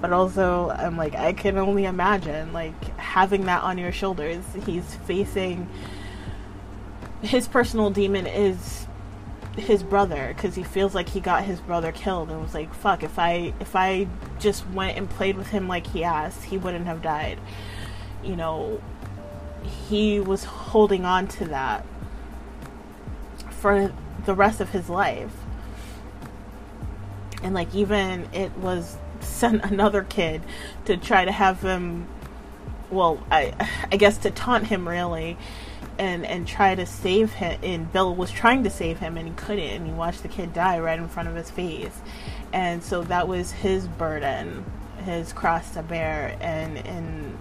But 0.00 0.12
also, 0.12 0.70
I'm 0.70 0.96
like, 0.96 1.14
I 1.14 1.32
can 1.32 1.56
only 1.58 1.84
imagine 1.84 2.52
like 2.52 2.98
having 2.98 3.44
that 3.46 3.62
on 3.62 3.78
your 3.78 3.92
shoulders. 3.92 4.44
He's 4.64 4.94
facing 5.06 5.68
his 7.26 7.48
personal 7.48 7.90
demon 7.90 8.26
is 8.26 8.86
his 9.56 9.82
brother 9.82 10.32
because 10.34 10.54
he 10.54 10.62
feels 10.62 10.94
like 10.94 11.08
he 11.08 11.20
got 11.20 11.44
his 11.44 11.60
brother 11.60 11.90
killed 11.90 12.30
and 12.30 12.42
was 12.42 12.52
like 12.52 12.72
fuck 12.74 13.02
if 13.02 13.18
i 13.18 13.54
if 13.58 13.74
i 13.74 14.06
just 14.38 14.68
went 14.70 14.98
and 14.98 15.08
played 15.08 15.36
with 15.36 15.48
him 15.48 15.66
like 15.66 15.86
he 15.88 16.04
asked 16.04 16.44
he 16.44 16.58
wouldn't 16.58 16.86
have 16.86 17.02
died. 17.02 17.38
You 18.22 18.36
know 18.36 18.80
he 19.88 20.20
was 20.20 20.44
holding 20.44 21.04
on 21.04 21.26
to 21.26 21.46
that 21.46 21.84
for 23.50 23.92
the 24.24 24.34
rest 24.34 24.60
of 24.60 24.70
his 24.70 24.88
life. 24.88 25.32
And 27.42 27.54
like 27.54 27.74
even 27.74 28.28
it 28.32 28.56
was 28.58 28.96
sent 29.20 29.64
another 29.64 30.02
kid 30.04 30.42
to 30.84 30.96
try 30.96 31.24
to 31.24 31.32
have 31.32 31.62
him 31.62 32.06
well 32.90 33.20
i 33.30 33.52
i 33.90 33.96
guess 33.96 34.18
to 34.18 34.30
taunt 34.30 34.66
him 34.66 34.86
really 34.86 35.36
and 35.98 36.26
and 36.26 36.46
try 36.46 36.74
to 36.74 36.86
save 36.86 37.32
him 37.34 37.58
and 37.62 37.92
bill 37.92 38.14
was 38.14 38.30
trying 38.30 38.62
to 38.64 38.70
save 38.70 38.98
him 38.98 39.16
and 39.16 39.28
he 39.28 39.34
couldn't 39.34 39.64
and 39.64 39.86
he 39.86 39.92
watched 39.92 40.22
the 40.22 40.28
kid 40.28 40.52
die 40.52 40.78
right 40.78 40.98
in 40.98 41.08
front 41.08 41.28
of 41.28 41.34
his 41.34 41.50
face. 41.50 42.00
And 42.52 42.82
so 42.82 43.02
that 43.04 43.28
was 43.28 43.52
his 43.52 43.86
burden 43.86 44.64
his 45.04 45.32
cross 45.32 45.70
to 45.70 45.82
bear 45.82 46.36
and 46.40 46.78
and 46.78 47.38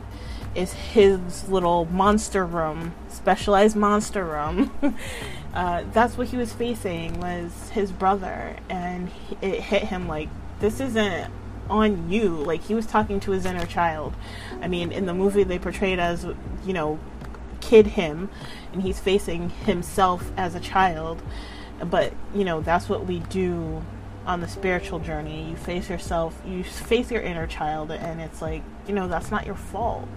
is 0.53 0.71
his 0.71 1.49
little 1.49 1.85
monster 1.85 2.45
room 2.45 2.93
specialized 3.09 3.75
monster 3.75 4.23
room. 4.23 4.71
Uh, 5.55 5.85
that's 5.93 6.17
what 6.17 6.27
he 6.27 6.35
was 6.35 6.51
facing 6.51 7.17
was 7.17 7.69
his 7.69 7.89
brother 7.89 8.57
and 8.69 9.07
he, 9.07 9.37
it 9.41 9.61
hit 9.61 9.83
him 9.83 10.05
like 10.05 10.27
this 10.59 10.81
isn't 10.81 11.31
on 11.69 12.11
you. 12.11 12.27
Like 12.27 12.61
he 12.63 12.75
was 12.75 12.85
talking 12.85 13.21
to 13.21 13.31
his 13.31 13.45
inner 13.45 13.65
child. 13.65 14.15
I 14.61 14.67
mean 14.67 14.91
in 14.91 15.05
the 15.05 15.13
movie 15.13 15.43
they 15.45 15.57
portrayed 15.57 15.97
as 15.97 16.25
you 16.65 16.73
know 16.73 16.99
kid 17.65 17.87
him 17.87 18.29
and 18.73 18.81
he's 18.81 18.99
facing 18.99 19.49
himself 19.49 20.31
as 20.37 20.55
a 20.55 20.59
child 20.59 21.21
but 21.83 22.13
you 22.33 22.45
know 22.45 22.61
that's 22.61 22.87
what 22.87 23.05
we 23.05 23.19
do 23.19 23.81
on 24.25 24.41
the 24.41 24.47
spiritual 24.47 24.99
journey 24.99 25.49
you 25.49 25.55
face 25.55 25.89
yourself 25.89 26.41
you 26.45 26.63
face 26.63 27.11
your 27.11 27.21
inner 27.21 27.47
child 27.47 27.91
and 27.91 28.21
it's 28.21 28.41
like 28.41 28.63
you 28.87 28.93
know 28.93 29.07
that's 29.07 29.31
not 29.31 29.45
your 29.45 29.55
fault 29.55 30.07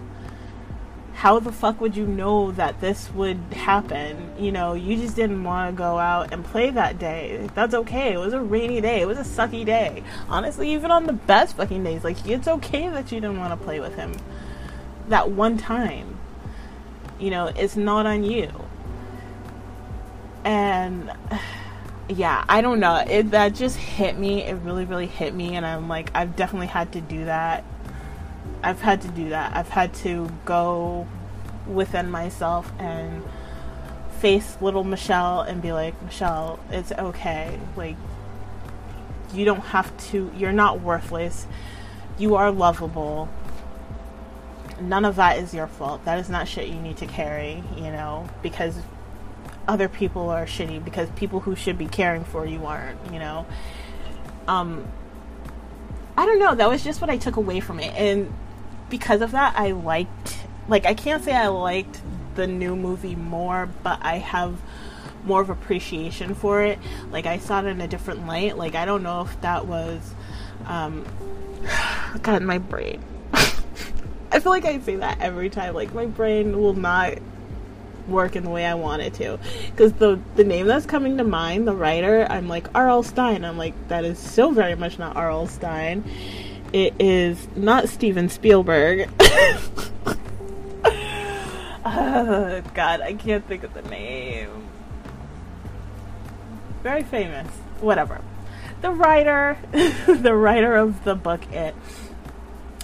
how 1.19 1.37
the 1.37 1.51
fuck 1.51 1.81
would 1.81 1.97
you 1.97 2.07
know 2.07 2.51
that 2.51 2.79
this 2.79 3.11
would 3.11 3.39
happen? 3.51 4.31
You 4.39 4.53
know, 4.53 4.73
you 4.73 4.95
just 4.95 5.17
didn't 5.17 5.43
want 5.43 5.69
to 5.69 5.77
go 5.77 5.99
out 5.99 6.31
and 6.31 6.45
play 6.45 6.69
that 6.69 6.97
day. 6.97 7.49
That's 7.53 7.73
okay. 7.73 8.13
It 8.13 8.17
was 8.17 8.31
a 8.31 8.39
rainy 8.39 8.79
day. 8.79 9.01
It 9.01 9.05
was 9.05 9.17
a 9.17 9.23
sucky 9.23 9.65
day. 9.65 10.01
Honestly, 10.29 10.71
even 10.71 10.91
on 10.91 11.07
the 11.07 11.11
best 11.11 11.57
fucking 11.57 11.83
days, 11.83 12.05
like, 12.05 12.25
it's 12.25 12.47
okay 12.47 12.87
that 12.87 13.11
you 13.11 13.19
didn't 13.19 13.37
want 13.37 13.51
to 13.51 13.61
play 13.65 13.81
with 13.81 13.95
him 13.95 14.13
that 15.09 15.29
one 15.29 15.57
time. 15.57 16.18
You 17.19 17.29
know, 17.31 17.47
it's 17.47 17.75
not 17.75 18.05
on 18.05 18.23
you. 18.23 18.49
And 20.43 21.11
yeah, 22.07 22.43
I 22.47 22.61
don't 22.61 22.79
know. 22.79 22.95
It 22.95 23.31
that 23.31 23.55
just 23.55 23.77
hit 23.77 24.17
me. 24.17 24.43
It 24.43 24.53
really 24.55 24.85
really 24.85 25.07
hit 25.07 25.33
me 25.33 25.55
and 25.55 25.65
I'm 25.65 25.87
like 25.87 26.11
I've 26.15 26.35
definitely 26.35 26.67
had 26.67 26.93
to 26.93 27.01
do 27.01 27.25
that 27.25 27.63
I've 28.61 28.81
had 28.81 29.01
to 29.01 29.07
do 29.09 29.29
that. 29.29 29.55
I've 29.55 29.69
had 29.69 29.93
to 29.95 30.29
go 30.45 31.07
within 31.67 32.09
myself 32.11 32.71
and 32.77 33.23
face 34.19 34.57
little 34.59 34.83
Michelle 34.83 35.41
and 35.41 35.61
be 35.61 35.71
like, 35.71 36.01
Michelle, 36.01 36.59
it's 36.69 36.91
okay. 36.91 37.59
Like, 37.77 37.95
you 39.33 39.45
don't 39.45 39.61
have 39.61 39.95
to, 40.09 40.31
you're 40.35 40.51
not 40.51 40.81
worthless. 40.81 41.47
You 42.17 42.35
are 42.35 42.51
lovable. 42.51 43.29
None 44.81 45.05
of 45.05 45.15
that 45.17 45.37
is 45.37 45.53
your 45.53 45.67
fault. 45.67 46.05
That 46.05 46.19
is 46.19 46.29
not 46.29 46.47
shit 46.47 46.67
you 46.67 46.75
need 46.75 46.97
to 46.97 47.05
carry, 47.05 47.63
you 47.75 47.91
know, 47.91 48.27
because 48.41 48.77
other 49.67 49.87
people 49.87 50.29
are 50.29 50.45
shitty, 50.45 50.83
because 50.83 51.09
people 51.11 51.39
who 51.41 51.55
should 51.55 51.77
be 51.77 51.85
caring 51.85 52.23
for 52.23 52.45
you 52.45 52.65
aren't, 52.65 53.13
you 53.13 53.19
know. 53.19 53.45
Um, 54.47 54.85
I 56.17 56.25
don't 56.25 56.39
know. 56.39 56.55
That 56.55 56.69
was 56.69 56.83
just 56.83 57.01
what 57.01 57.09
I 57.09 57.17
took 57.17 57.35
away 57.35 57.59
from 57.59 57.79
it. 57.79 57.93
And 57.95 58.33
because 58.89 59.21
of 59.21 59.31
that, 59.31 59.53
I 59.57 59.71
liked, 59.71 60.39
like, 60.67 60.85
I 60.85 60.93
can't 60.93 61.23
say 61.23 61.33
I 61.33 61.47
liked 61.47 62.01
the 62.35 62.47
new 62.47 62.75
movie 62.75 63.15
more, 63.15 63.69
but 63.83 63.99
I 64.01 64.17
have 64.17 64.59
more 65.23 65.41
of 65.41 65.49
appreciation 65.49 66.33
for 66.33 66.63
it. 66.63 66.79
Like, 67.11 67.25
I 67.25 67.37
saw 67.37 67.59
it 67.59 67.65
in 67.65 67.79
a 67.79 67.87
different 67.87 68.25
light. 68.25 68.57
Like, 68.57 68.75
I 68.75 68.85
don't 68.85 69.03
know 69.03 69.21
if 69.21 69.39
that 69.41 69.67
was, 69.67 70.13
um, 70.65 71.05
God, 72.21 72.41
my 72.41 72.57
brain. 72.57 73.03
I 74.39 74.41
feel 74.41 74.53
like 74.53 74.63
I 74.63 74.79
say 74.79 74.95
that 74.95 75.19
every 75.19 75.49
time. 75.49 75.73
Like, 75.73 75.93
my 75.93 76.05
brain 76.05 76.57
will 76.57 76.73
not 76.73 77.17
work 78.07 78.37
in 78.37 78.45
the 78.45 78.49
way 78.49 78.65
I 78.65 78.73
want 78.73 79.01
it 79.01 79.13
to. 79.15 79.37
Because 79.69 79.91
the 79.91 80.17
the 80.35 80.45
name 80.45 80.65
that's 80.65 80.85
coming 80.85 81.17
to 81.17 81.25
mind, 81.25 81.67
the 81.67 81.75
writer, 81.75 82.25
I'm 82.29 82.47
like 82.47 82.73
R.L. 82.73 83.03
Stine. 83.03 83.43
I'm 83.43 83.57
like 83.57 83.73
that 83.89 84.05
is 84.05 84.17
so 84.17 84.51
very 84.51 84.75
much 84.75 84.97
not 84.97 85.17
R.L. 85.17 85.47
Stine. 85.47 86.05
It 86.71 86.93
is 86.99 87.49
not 87.57 87.89
Steven 87.89 88.29
Spielberg. 88.29 89.09
oh, 91.83 92.61
God, 92.73 93.01
I 93.01 93.15
can't 93.19 93.45
think 93.45 93.63
of 93.63 93.73
the 93.73 93.81
name. 93.81 94.69
Very 96.81 97.03
famous. 97.03 97.49
Whatever. 97.81 98.21
The 98.79 98.91
writer, 98.91 99.57
the 100.07 100.33
writer 100.33 100.77
of 100.77 101.03
the 101.03 101.15
book 101.15 101.41
It. 101.51 101.75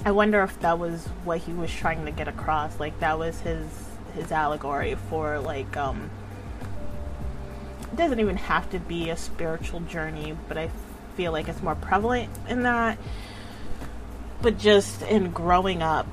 I 0.06 0.12
wonder 0.12 0.42
if 0.44 0.60
that 0.62 0.80
was 0.80 1.06
what 1.24 1.40
he 1.40 1.52
was 1.52 1.74
trying 1.74 2.06
to 2.06 2.12
get 2.12 2.28
across. 2.28 2.80
Like 2.80 3.00
that 3.00 3.20
was 3.20 3.40
his 3.42 3.68
his 4.14 4.32
allegory 4.32 4.96
for 5.10 5.40
like 5.40 5.76
um. 5.76 6.10
It 7.92 7.98
doesn't 7.98 8.20
even 8.20 8.38
have 8.38 8.70
to 8.72 8.80
be 8.80 9.10
a 9.10 9.18
spiritual 9.18 9.80
journey, 9.82 10.38
but 10.48 10.58
I 10.58 10.70
feel 11.16 11.32
like 11.32 11.48
it's 11.48 11.62
more 11.62 11.76
prevalent 11.76 12.30
in 12.48 12.64
that 12.64 12.98
but 14.46 14.60
just 14.60 15.02
in 15.02 15.32
growing 15.32 15.82
up 15.82 16.06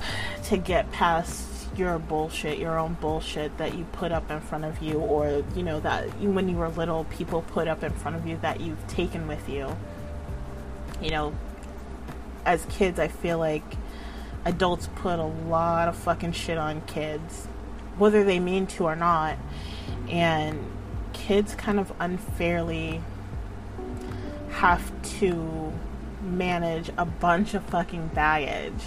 to 0.45 0.57
get 0.57 0.91
past 0.91 1.47
your 1.77 1.99
bullshit, 1.99 2.59
your 2.59 2.79
own 2.79 2.95
bullshit 2.95 3.59
that 3.59 3.77
you 3.77 3.85
put 3.93 4.11
up 4.11 4.31
in 4.31 4.41
front 4.41 4.65
of 4.65 4.83
you, 4.83 4.99
or 4.99 5.45
you 5.55 5.63
know 5.63 5.81
that 5.81 6.09
when 6.21 6.49
you 6.49 6.57
were 6.57 6.71
little, 6.71 7.05
people 7.05 7.43
put 7.43 7.69
up 7.69 7.83
in 7.83 7.93
front 7.93 8.17
of 8.17 8.27
you 8.27 8.39
that 8.43 8.61
you've 8.61 8.87
taken 8.89 9.29
with 9.29 9.51
you. 9.51 9.77
You 11.03 11.11
know, 11.11 11.35
as 12.47 12.65
kids, 12.71 12.99
I 12.99 13.09
feel 13.09 13.37
like 13.37 13.65
adults 14.45 14.89
put 14.97 15.19
a 15.19 15.25
lot 15.25 15.89
of 15.89 15.97
fucking 15.97 16.33
shit 16.33 16.59
on 16.59 16.81
kids, 16.83 17.47
whether 17.99 18.25
they 18.25 18.39
mean 18.41 18.67
to 18.67 18.85
or 18.85 18.97
not, 18.97 19.37
and 20.09 20.59
kids 21.13 21.55
kind 21.55 21.79
of 21.79 21.93
unfairly 22.01 23.01
have 24.51 24.91
to 25.03 25.73
manage 26.23 26.91
a 26.97 27.05
bunch 27.05 27.55
of 27.55 27.65
fucking 27.65 28.09
baggage. 28.09 28.85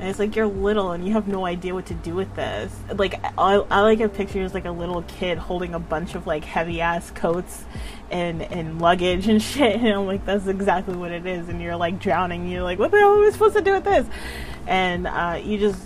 And 0.00 0.08
it's 0.08 0.18
like 0.18 0.34
you're 0.34 0.46
little 0.46 0.92
and 0.92 1.06
you 1.06 1.12
have 1.12 1.28
no 1.28 1.46
idea 1.46 1.72
what 1.72 1.86
to 1.86 1.94
do 1.94 2.14
with 2.14 2.34
this. 2.34 2.74
Like 2.92 3.22
I, 3.38 3.54
I 3.70 3.80
like 3.82 4.00
a 4.00 4.08
picture 4.08 4.42
as 4.42 4.52
like 4.52 4.64
a 4.64 4.70
little 4.70 5.02
kid 5.02 5.38
holding 5.38 5.72
a 5.72 5.78
bunch 5.78 6.14
of 6.14 6.26
like 6.26 6.44
heavy 6.44 6.80
ass 6.80 7.10
coats 7.12 7.64
and 8.10 8.42
and 8.42 8.80
luggage 8.80 9.28
and 9.28 9.40
shit. 9.42 9.76
And 9.76 9.88
I'm 9.88 10.06
like, 10.06 10.24
that's 10.26 10.46
exactly 10.46 10.96
what 10.96 11.12
it 11.12 11.26
is. 11.26 11.48
And 11.48 11.62
you're 11.62 11.76
like 11.76 12.00
drowning. 12.00 12.48
You're 12.48 12.64
like, 12.64 12.78
what 12.78 12.90
the 12.90 12.98
hell 12.98 13.14
am 13.14 13.26
I 13.26 13.30
supposed 13.30 13.56
to 13.56 13.62
do 13.62 13.72
with 13.72 13.84
this? 13.84 14.06
And 14.66 15.06
uh, 15.06 15.40
you 15.42 15.58
just 15.58 15.80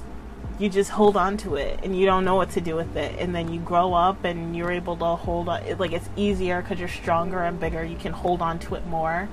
you 0.58 0.68
just 0.68 0.90
hold 0.90 1.16
on 1.16 1.36
to 1.36 1.54
it 1.54 1.78
and 1.84 1.96
you 1.96 2.04
don't 2.04 2.24
know 2.24 2.34
what 2.34 2.50
to 2.50 2.60
do 2.60 2.74
with 2.74 2.96
it 2.96 3.14
and 3.20 3.32
then 3.32 3.52
you 3.52 3.60
grow 3.60 3.94
up 3.94 4.24
and 4.24 4.56
you're 4.56 4.72
able 4.72 4.96
to 4.96 5.04
hold 5.04 5.48
on 5.48 5.78
like 5.78 5.92
it's 5.92 6.08
easier 6.16 6.60
because 6.60 6.80
you're 6.80 6.88
stronger 6.88 7.38
and 7.44 7.60
bigger 7.60 7.84
you 7.84 7.94
can 7.96 8.12
hold 8.12 8.42
on 8.42 8.58
to 8.58 8.74
it 8.74 8.84
more 8.88 9.28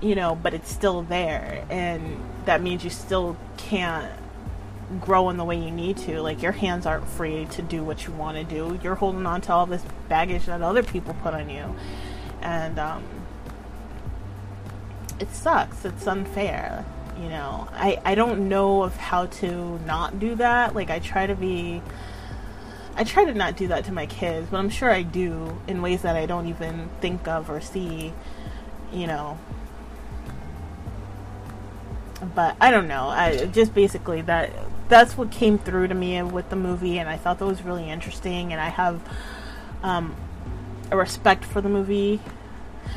you 0.00 0.14
know, 0.14 0.34
but 0.34 0.54
it's 0.54 0.70
still 0.70 1.02
there. 1.02 1.64
And 1.70 2.20
that 2.46 2.62
means 2.62 2.84
you 2.84 2.90
still 2.90 3.36
can't 3.70 4.10
grow 5.00 5.30
in 5.30 5.36
the 5.36 5.44
way 5.44 5.56
you 5.56 5.70
need 5.70 5.96
to. 5.96 6.20
Like, 6.20 6.42
your 6.42 6.52
hands 6.52 6.86
aren't 6.86 7.06
free 7.06 7.46
to 7.52 7.62
do 7.62 7.84
what 7.84 8.04
you 8.04 8.12
want 8.12 8.36
to 8.36 8.42
do. 8.42 8.78
You're 8.82 8.96
holding 8.96 9.24
on 9.26 9.40
to 9.42 9.52
all 9.52 9.66
this 9.66 9.84
baggage 10.08 10.46
that 10.46 10.60
other 10.60 10.82
people 10.82 11.14
put 11.22 11.34
on 11.34 11.48
you. 11.48 11.76
And, 12.42 12.78
um, 12.80 13.04
it 15.20 15.32
sucks. 15.32 15.84
It's 15.84 16.06
unfair. 16.06 16.84
You 17.16 17.28
know, 17.28 17.68
I, 17.72 18.00
I 18.04 18.14
don't 18.16 18.48
know 18.48 18.82
of 18.82 18.96
how 18.96 19.26
to 19.26 19.78
not 19.80 20.18
do 20.18 20.34
that. 20.36 20.74
Like, 20.74 20.90
I 20.90 20.98
try 20.98 21.26
to 21.26 21.34
be. 21.34 21.82
I 22.96 23.04
try 23.04 23.24
to 23.24 23.32
not 23.32 23.56
do 23.56 23.68
that 23.68 23.84
to 23.84 23.92
my 23.92 24.06
kids, 24.06 24.48
but 24.50 24.58
I'm 24.58 24.68
sure 24.68 24.90
I 24.90 25.02
do 25.02 25.60
in 25.68 25.80
ways 25.80 26.02
that 26.02 26.16
I 26.16 26.26
don't 26.26 26.48
even 26.48 26.90
think 27.00 27.28
of 27.28 27.48
or 27.48 27.60
see, 27.60 28.12
you 28.92 29.06
know 29.06 29.38
but 32.34 32.56
I 32.60 32.70
don't 32.70 32.88
know. 32.88 33.08
I 33.08 33.46
just 33.46 33.74
basically 33.74 34.22
that 34.22 34.52
that's 34.88 35.16
what 35.16 35.30
came 35.30 35.58
through 35.58 35.88
to 35.88 35.94
me 35.94 36.22
with 36.22 36.50
the 36.50 36.56
movie, 36.56 36.98
and 36.98 37.08
I 37.08 37.16
thought 37.16 37.38
that 37.38 37.46
was 37.46 37.62
really 37.62 37.88
interesting. 37.88 38.52
And 38.52 38.60
I 38.60 38.68
have 38.68 39.00
um, 39.82 40.14
a 40.90 40.96
respect 40.96 41.44
for 41.44 41.60
the 41.60 41.68
movie. 41.68 42.20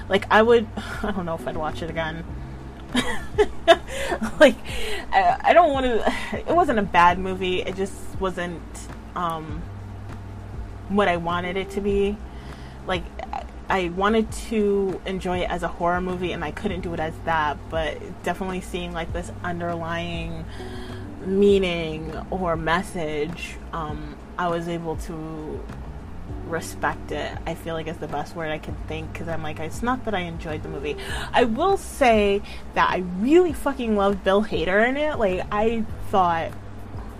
Like 0.09 0.25
I 0.29 0.41
would, 0.41 0.67
I 1.03 1.11
don't 1.11 1.25
know 1.25 1.35
if 1.35 1.47
I'd 1.47 1.57
watch 1.57 1.81
it 1.81 1.89
again. 1.89 2.23
like 4.39 4.55
I, 5.11 5.39
I 5.41 5.53
don't 5.53 5.71
want 5.71 5.85
to. 5.85 6.13
It 6.33 6.53
wasn't 6.53 6.79
a 6.79 6.83
bad 6.83 7.19
movie. 7.19 7.61
It 7.61 7.75
just 7.75 7.93
wasn't 8.19 8.61
um, 9.15 9.61
what 10.89 11.07
I 11.07 11.17
wanted 11.17 11.57
it 11.57 11.69
to 11.71 11.81
be. 11.81 12.17
Like 12.85 13.03
I 13.73 13.89
wanted 13.89 14.31
to 14.49 15.01
enjoy 15.07 15.39
it 15.39 15.49
as 15.49 15.63
a 15.63 15.67
horror 15.67 15.99
movie 15.99 16.31
and 16.31 16.45
I 16.45 16.51
couldn't 16.51 16.81
do 16.81 16.93
it 16.93 16.99
as 16.99 17.15
that, 17.25 17.57
but 17.71 17.97
definitely 18.21 18.61
seeing 18.61 18.93
like 18.93 19.11
this 19.13 19.31
underlying 19.43 20.45
meaning 21.25 22.15
or 22.29 22.55
message, 22.55 23.55
um, 23.71 24.15
I 24.37 24.47
was 24.49 24.67
able 24.67 24.97
to 24.97 25.59
respect 26.45 27.11
it. 27.11 27.35
I 27.47 27.55
feel 27.55 27.73
like 27.73 27.87
it's 27.87 27.97
the 27.97 28.07
best 28.07 28.35
word 28.35 28.51
I 28.51 28.59
can 28.59 28.75
think 28.87 29.11
because 29.11 29.27
I'm 29.27 29.41
like, 29.41 29.59
it's 29.59 29.81
not 29.81 30.05
that 30.05 30.13
I 30.13 30.19
enjoyed 30.19 30.61
the 30.61 30.69
movie. 30.69 30.95
I 31.31 31.45
will 31.45 31.77
say 31.77 32.43
that 32.75 32.91
I 32.91 32.97
really 33.21 33.53
fucking 33.53 33.95
loved 33.95 34.23
Bill 34.23 34.43
Hader 34.43 34.87
in 34.87 34.97
it. 34.97 35.17
Like, 35.17 35.47
I 35.51 35.83
thought, 36.11 36.51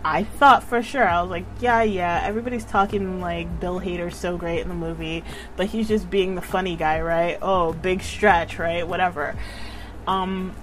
I 0.06 0.26
thought 0.26 0.64
for 0.64 0.84
sure, 0.84 1.08
I 1.08 1.22
was 1.22 1.32
like, 1.32 1.46
yeah, 1.62 1.82
yeah, 1.82 2.22
everybody's 2.24 2.66
talking 2.66 3.22
like 3.22 3.60
Bill 3.62 3.80
Hader's 3.80 4.18
so 4.18 4.38
great 4.38 4.60
in 4.60 4.68
the 4.68 4.76
movie, 4.76 5.24
but 5.56 5.68
he's 5.68 5.88
just 5.88 6.10
being 6.10 6.36
the 6.36 6.42
funny 6.42 6.76
guy, 6.76 7.00
right? 7.02 7.38
Oh, 7.42 7.72
big 7.72 8.02
stretch, 8.02 8.60
right? 8.60 8.86
Whatever. 8.86 9.36
Um, 10.06 10.54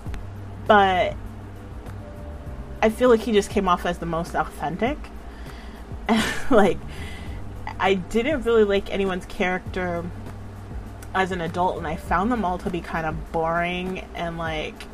but 0.67 1.17
I 2.83 2.91
feel 2.91 3.09
like 3.09 3.21
he 3.21 3.33
just 3.33 3.49
came 3.49 3.67
off 3.67 3.87
as 3.87 3.99
the 3.99 4.07
most 4.07 4.35
authentic. 4.35 4.99
like, 6.51 6.79
I 7.79 7.95
didn't 7.95 8.43
really 8.43 8.65
like 8.65 8.93
anyone's 8.93 9.25
character 9.25 10.05
as 11.15 11.33
an 11.33 11.41
adult, 11.41 11.79
and 11.79 11.87
I 11.87 11.97
found 11.97 12.31
them 12.31 12.45
all 12.45 12.59
to 12.59 12.69
be 12.69 12.83
kind 12.83 13.07
of 13.07 13.33
boring 13.33 14.07
and 14.15 14.37
like 14.37 14.85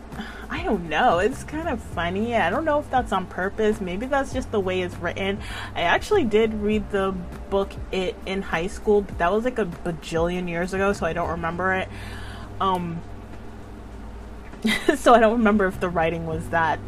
I 0.49 0.63
don't 0.63 0.89
know. 0.89 1.19
It's 1.19 1.45
kind 1.45 1.69
of 1.69 1.83
funny. 1.83 2.35
I 2.35 2.51
don't 2.51 2.65
know 2.65 2.79
if 2.79 2.91
that's 2.91 3.13
on 3.13 3.27
purpose. 3.27 3.81
Maybe 3.81 4.07
that's 4.07 4.33
just 4.33 4.51
the 4.51 4.61
way 4.61 4.83
it's 4.83 4.97
written. 4.97 5.39
I 5.75 5.83
actually 5.83 6.25
did 6.25 6.55
read 6.55 6.91
the 6.91 7.15
book 7.51 7.73
It 7.93 8.17
in 8.27 8.43
high 8.43 8.67
school, 8.67 9.03
but 9.03 9.19
that 9.19 9.33
was 9.33 9.45
like 9.45 9.59
a 9.59 9.67
bajillion 9.67 10.49
years 10.49 10.73
ago, 10.73 10.93
so 10.93 11.07
I 11.07 11.13
don't 11.13 11.31
remember 11.31 11.75
it. 11.75 11.89
Um 12.61 13.01
so 14.97 15.15
I 15.15 15.21
don't 15.21 15.39
remember 15.39 15.67
if 15.67 15.81
the 15.81 15.89
writing 15.89 16.27
was 16.27 16.49
that 16.51 16.79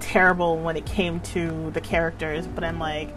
terrible 0.00 0.58
when 0.58 0.76
it 0.76 0.86
came 0.86 1.20
to 1.20 1.70
the 1.72 1.80
characters, 1.80 2.46
but 2.46 2.64
I'm 2.64 2.78
like 2.78 3.14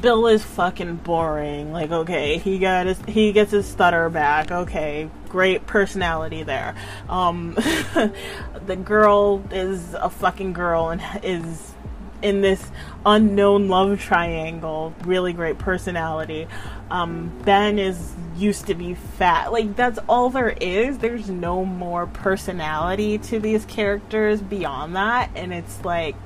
Bill 0.00 0.26
is 0.26 0.42
fucking 0.42 0.96
boring. 0.96 1.72
Like, 1.72 1.90
okay, 1.90 2.38
he 2.38 2.58
got 2.58 2.86
his 2.86 3.00
he 3.06 3.32
gets 3.32 3.52
his 3.52 3.66
stutter 3.66 4.08
back. 4.08 4.50
Okay, 4.50 5.08
great 5.28 5.66
personality 5.66 6.42
there. 6.42 6.74
Um, 7.08 7.54
the 8.66 8.76
girl 8.82 9.42
is 9.50 9.94
a 9.94 10.10
fucking 10.10 10.52
girl 10.52 10.90
and 10.90 11.02
is 11.22 11.74
in 12.22 12.40
this 12.40 12.70
unknown 13.04 13.68
love 13.68 14.00
triangle. 14.00 14.94
Really 15.04 15.32
great 15.32 15.58
personality. 15.58 16.48
Um, 16.90 17.28
ben 17.44 17.78
is 17.78 18.14
used 18.36 18.66
to 18.66 18.74
be 18.74 18.94
fat. 18.94 19.52
Like 19.52 19.76
that's 19.76 19.98
all 20.08 20.30
there 20.30 20.50
is. 20.50 20.98
There's 20.98 21.28
no 21.28 21.64
more 21.64 22.06
personality 22.06 23.18
to 23.18 23.38
these 23.38 23.64
characters 23.66 24.40
beyond 24.40 24.96
that, 24.96 25.30
and 25.34 25.52
it's 25.52 25.84
like 25.84 26.16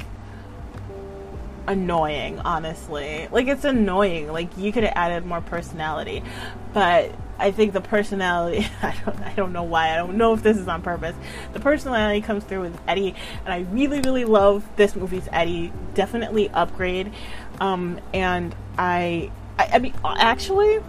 annoying, 1.68 2.40
honestly. 2.40 3.28
Like 3.30 3.46
it's 3.46 3.64
annoying. 3.64 4.32
Like 4.32 4.56
you 4.56 4.72
could 4.72 4.82
have 4.82 4.94
added 4.96 5.26
more 5.26 5.42
personality. 5.42 6.24
But 6.72 7.14
I 7.38 7.52
think 7.52 7.72
the 7.74 7.80
personality 7.80 8.66
I 8.82 8.96
don't 9.04 9.20
I 9.20 9.34
don't 9.34 9.52
know 9.52 9.62
why. 9.62 9.92
I 9.92 9.96
don't 9.96 10.16
know 10.16 10.32
if 10.32 10.42
this 10.42 10.56
is 10.56 10.66
on 10.66 10.82
purpose. 10.82 11.14
The 11.52 11.60
personality 11.60 12.22
comes 12.22 12.42
through 12.42 12.62
with 12.62 12.80
Eddie 12.88 13.14
and 13.44 13.52
I 13.52 13.60
really 13.70 14.00
really 14.00 14.24
love 14.24 14.64
this 14.76 14.96
movie's 14.96 15.28
Eddie. 15.30 15.72
Definitely 15.94 16.48
upgrade. 16.50 17.12
Um 17.60 18.00
and 18.12 18.54
I 18.76 19.30
I, 19.58 19.68
I 19.74 19.78
mean 19.78 19.94
actually 20.04 20.80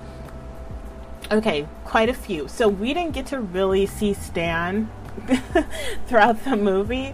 okay, 1.32 1.68
quite 1.84 2.10
a 2.10 2.14
few. 2.14 2.48
So 2.48 2.70
we 2.70 2.94
didn't 2.94 3.14
get 3.14 3.28
to 3.28 3.40
really 3.40 3.86
see 3.86 4.14
Stan 4.14 4.90
throughout 6.08 6.44
the 6.44 6.56
movie, 6.56 7.14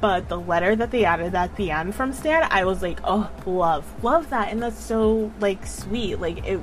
but 0.00 0.28
the 0.28 0.38
letter 0.38 0.74
that 0.76 0.90
they 0.90 1.04
added 1.04 1.34
at 1.34 1.56
the 1.56 1.70
end 1.70 1.94
from 1.94 2.12
Stan, 2.12 2.46
I 2.50 2.64
was 2.64 2.82
like, 2.82 3.00
oh, 3.04 3.30
love, 3.46 4.04
love 4.04 4.30
that, 4.30 4.50
and 4.50 4.62
that's 4.62 4.82
so 4.82 5.32
like 5.40 5.66
sweet. 5.66 6.20
Like 6.20 6.46
it, 6.46 6.60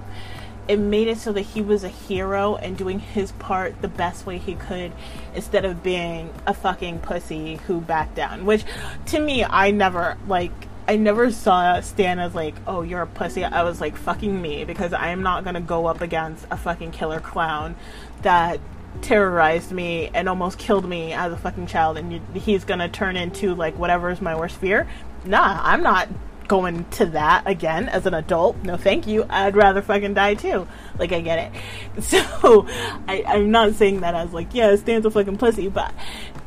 it 0.67 0.77
made 0.77 1.07
it 1.07 1.17
so 1.17 1.33
that 1.33 1.41
he 1.41 1.61
was 1.61 1.83
a 1.83 1.89
hero 1.89 2.55
and 2.55 2.77
doing 2.77 2.99
his 2.99 3.31
part 3.33 3.81
the 3.81 3.87
best 3.87 4.25
way 4.25 4.37
he 4.37 4.55
could, 4.55 4.91
instead 5.33 5.65
of 5.65 5.81
being 5.81 6.33
a 6.45 6.53
fucking 6.53 6.99
pussy 6.99 7.55
who 7.67 7.81
backed 7.81 8.15
down. 8.15 8.45
Which, 8.45 8.63
to 9.07 9.19
me, 9.19 9.43
I 9.43 9.71
never 9.71 10.17
like. 10.27 10.51
I 10.87 10.95
never 10.95 11.29
saw 11.31 11.79
Stan 11.81 12.17
as 12.17 12.33
like, 12.33 12.55
oh, 12.65 12.81
you're 12.81 13.03
a 13.03 13.07
pussy. 13.07 13.43
I 13.43 13.61
was 13.61 13.79
like, 13.79 13.95
fucking 13.95 14.41
me, 14.41 14.65
because 14.65 14.91
I 14.91 15.09
am 15.09 15.21
not 15.21 15.43
gonna 15.43 15.61
go 15.61 15.85
up 15.85 16.01
against 16.01 16.47
a 16.49 16.57
fucking 16.57 16.91
killer 16.91 17.19
clown 17.19 17.75
that 18.23 18.59
terrorized 19.01 19.71
me 19.71 20.09
and 20.13 20.27
almost 20.27 20.57
killed 20.57 20.87
me 20.87 21.13
as 21.13 21.31
a 21.31 21.37
fucking 21.37 21.67
child 21.67 21.97
and 21.97 22.13
you, 22.13 22.21
he's 22.33 22.63
gonna 22.65 22.89
turn 22.89 23.15
into 23.15 23.55
like 23.55 23.77
whatever 23.77 24.09
is 24.09 24.21
my 24.21 24.35
worst 24.35 24.57
fear. 24.57 24.87
Nah 25.25 25.59
i'm 25.63 25.83
not 25.83 26.09
going 26.47 26.83
to 26.89 27.05
that 27.05 27.43
again 27.45 27.87
as 27.87 28.05
an 28.07 28.13
adult. 28.15 28.57
No 28.63 28.75
thank 28.75 29.05
you. 29.05 29.25
I'd 29.29 29.55
rather 29.55 29.81
fucking 29.81 30.15
die 30.15 30.33
too. 30.33 30.67
Like 30.97 31.11
i 31.11 31.21
get 31.21 31.53
it. 31.53 31.61
So 32.03 32.65
I, 33.07 33.23
i'm 33.27 33.51
not 33.51 33.73
saying 33.75 34.01
that 34.01 34.15
as 34.15 34.33
like 34.33 34.53
yeah 34.53 34.75
stan's 34.75 35.05
a 35.05 35.11
fucking 35.11 35.37
pussy 35.37 35.69
but 35.69 35.93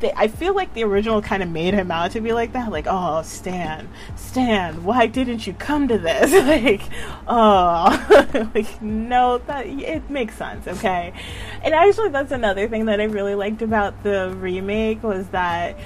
they, 0.03 0.11
I 0.15 0.27
feel 0.27 0.53
like 0.53 0.73
the 0.73 0.83
original 0.83 1.21
kind 1.21 1.41
of 1.41 1.49
made 1.49 1.73
him 1.73 1.89
out 1.89 2.11
to 2.11 2.21
be 2.21 2.33
like 2.33 2.53
that. 2.53 2.71
Like, 2.71 2.85
oh, 2.89 3.21
Stan, 3.23 3.87
Stan, 4.15 4.83
why 4.83 5.07
didn't 5.07 5.47
you 5.47 5.53
come 5.53 5.87
to 5.87 5.97
this? 5.97 6.31
like, 6.47 6.81
oh, 7.27 8.49
like 8.53 8.81
no, 8.81 9.37
that 9.39 9.65
it 9.65 10.09
makes 10.09 10.35
sense, 10.35 10.67
okay. 10.67 11.13
And 11.63 11.73
actually, 11.73 12.09
that's 12.09 12.31
another 12.31 12.67
thing 12.67 12.85
that 12.85 12.99
I 12.99 13.05
really 13.05 13.35
liked 13.35 13.61
about 13.61 14.03
the 14.03 14.35
remake 14.37 15.01
was 15.03 15.27
that, 15.29 15.77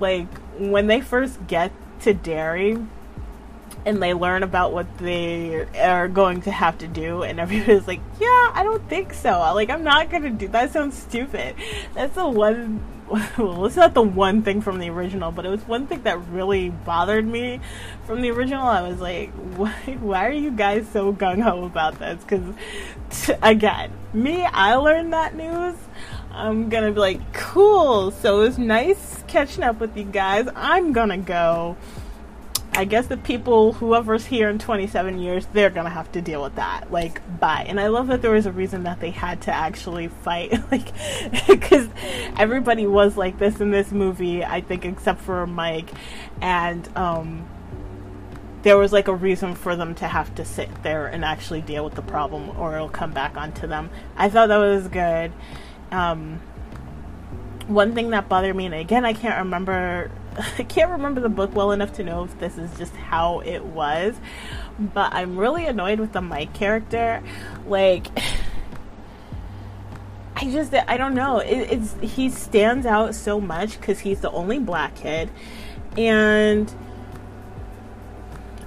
like, 0.00 0.28
when 0.58 0.86
they 0.86 1.00
first 1.00 1.46
get 1.46 1.72
to 2.00 2.14
Derry 2.14 2.78
and 3.84 4.02
they 4.02 4.14
learn 4.14 4.42
about 4.42 4.72
what 4.72 4.98
they 4.98 5.66
are 5.78 6.08
going 6.08 6.42
to 6.42 6.50
have 6.50 6.76
to 6.78 6.88
do 6.88 7.22
and 7.22 7.38
everybody's 7.40 7.86
like 7.86 8.00
yeah 8.20 8.50
i 8.52 8.62
don't 8.64 8.86
think 8.88 9.14
so 9.14 9.30
like 9.54 9.70
i'm 9.70 9.84
not 9.84 10.10
gonna 10.10 10.28
do 10.28 10.48
that 10.48 10.72
sounds 10.72 10.98
stupid 10.98 11.54
that's 11.94 12.16
the 12.16 12.28
one 12.28 12.80
well, 13.38 13.66
it's 13.66 13.76
not 13.76 13.94
the 13.94 14.02
one 14.02 14.42
thing 14.42 14.60
from 14.60 14.78
the 14.78 14.90
original, 14.90 15.30
but 15.30 15.46
it 15.46 15.48
was 15.48 15.62
one 15.68 15.86
thing 15.86 16.02
that 16.02 16.18
really 16.28 16.70
bothered 16.70 17.26
me 17.26 17.60
from 18.04 18.20
the 18.20 18.30
original. 18.30 18.66
I 18.66 18.82
was 18.82 19.00
like, 19.00 19.30
why, 19.56 19.70
why 20.00 20.26
are 20.26 20.32
you 20.32 20.50
guys 20.50 20.88
so 20.92 21.12
gung 21.12 21.40
ho 21.42 21.64
about 21.64 21.98
this? 21.98 22.20
Because, 22.22 22.54
t- 23.10 23.34
again, 23.42 23.92
me, 24.12 24.44
I 24.44 24.74
learned 24.74 25.12
that 25.12 25.36
news. 25.36 25.76
I'm 26.32 26.68
gonna 26.68 26.92
be 26.92 27.00
like, 27.00 27.32
cool. 27.32 28.10
So 28.10 28.40
it 28.40 28.48
was 28.48 28.58
nice 28.58 29.22
catching 29.26 29.62
up 29.62 29.80
with 29.80 29.96
you 29.96 30.04
guys. 30.04 30.48
I'm 30.54 30.92
gonna 30.92 31.16
go 31.16 31.76
I 32.76 32.84
guess 32.84 33.06
the 33.06 33.16
people, 33.16 33.72
whoever's 33.72 34.26
here 34.26 34.50
in 34.50 34.58
27 34.58 35.18
years, 35.18 35.46
they're 35.54 35.70
gonna 35.70 35.88
have 35.88 36.12
to 36.12 36.20
deal 36.20 36.42
with 36.42 36.56
that. 36.56 36.92
Like, 36.92 37.22
bye. 37.40 37.64
And 37.66 37.80
I 37.80 37.86
love 37.86 38.08
that 38.08 38.20
there 38.20 38.32
was 38.32 38.44
a 38.44 38.52
reason 38.52 38.82
that 38.82 39.00
they 39.00 39.10
had 39.10 39.40
to 39.42 39.52
actually 39.52 40.08
fight. 40.08 40.52
like, 40.70 40.92
because 41.48 41.88
everybody 42.36 42.86
was 42.86 43.16
like 43.16 43.38
this 43.38 43.60
in 43.60 43.70
this 43.70 43.92
movie, 43.92 44.44
I 44.44 44.60
think, 44.60 44.84
except 44.84 45.22
for 45.22 45.46
Mike. 45.46 45.90
And, 46.42 46.86
um, 46.96 47.48
there 48.62 48.76
was 48.76 48.92
like 48.92 49.08
a 49.08 49.14
reason 49.14 49.54
for 49.54 49.74
them 49.74 49.94
to 49.94 50.08
have 50.08 50.34
to 50.34 50.44
sit 50.44 50.82
there 50.82 51.06
and 51.06 51.24
actually 51.24 51.62
deal 51.62 51.84
with 51.84 51.94
the 51.94 52.02
problem 52.02 52.50
or 52.58 52.74
it'll 52.74 52.88
come 52.88 53.12
back 53.12 53.38
onto 53.38 53.66
them. 53.66 53.88
I 54.16 54.28
thought 54.28 54.48
that 54.48 54.58
was 54.58 54.88
good. 54.88 55.32
Um, 55.92 56.40
one 57.68 57.94
thing 57.94 58.10
that 58.10 58.28
bothered 58.28 58.54
me, 58.54 58.66
and 58.66 58.74
again, 58.74 59.06
I 59.06 59.12
can't 59.12 59.38
remember 59.38 60.10
I 60.58 60.62
can't 60.64 60.90
remember 60.90 61.20
the 61.20 61.28
book 61.28 61.54
well 61.54 61.72
enough 61.72 61.94
to 61.94 62.04
know 62.04 62.24
if 62.24 62.38
this 62.38 62.58
is 62.58 62.76
just 62.76 62.94
how 62.94 63.40
it 63.40 63.64
was, 63.64 64.14
but 64.78 65.12
I'm 65.14 65.38
really 65.38 65.66
annoyed 65.66 66.00
with 66.00 66.12
the 66.12 66.20
Mike 66.20 66.52
character. 66.52 67.22
Like, 67.66 68.06
I 70.36 70.50
just 70.50 70.74
I 70.74 70.96
don't 70.98 71.14
know. 71.14 71.38
It, 71.38 71.70
it's 71.72 71.96
he 72.00 72.28
stands 72.28 72.84
out 72.84 73.14
so 73.14 73.40
much 73.40 73.80
because 73.80 74.00
he's 74.00 74.20
the 74.20 74.30
only 74.30 74.58
black 74.58 74.94
kid, 74.96 75.30
and 75.96 76.72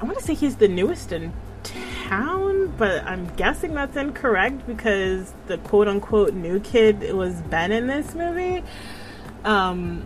I 0.01 0.05
want 0.05 0.17
to 0.17 0.23
say 0.23 0.33
he's 0.33 0.55
the 0.55 0.67
newest 0.67 1.11
in 1.11 1.31
town, 1.61 2.73
but 2.77 3.03
I'm 3.03 3.27
guessing 3.35 3.75
that's 3.75 3.95
incorrect 3.95 4.65
because 4.65 5.31
the 5.45 5.59
quote 5.59 5.87
unquote 5.87 6.33
new 6.33 6.59
kid 6.59 7.13
was 7.13 7.35
Ben 7.43 7.71
in 7.71 7.85
this 7.85 8.15
movie. 8.15 8.63
Um, 9.43 10.05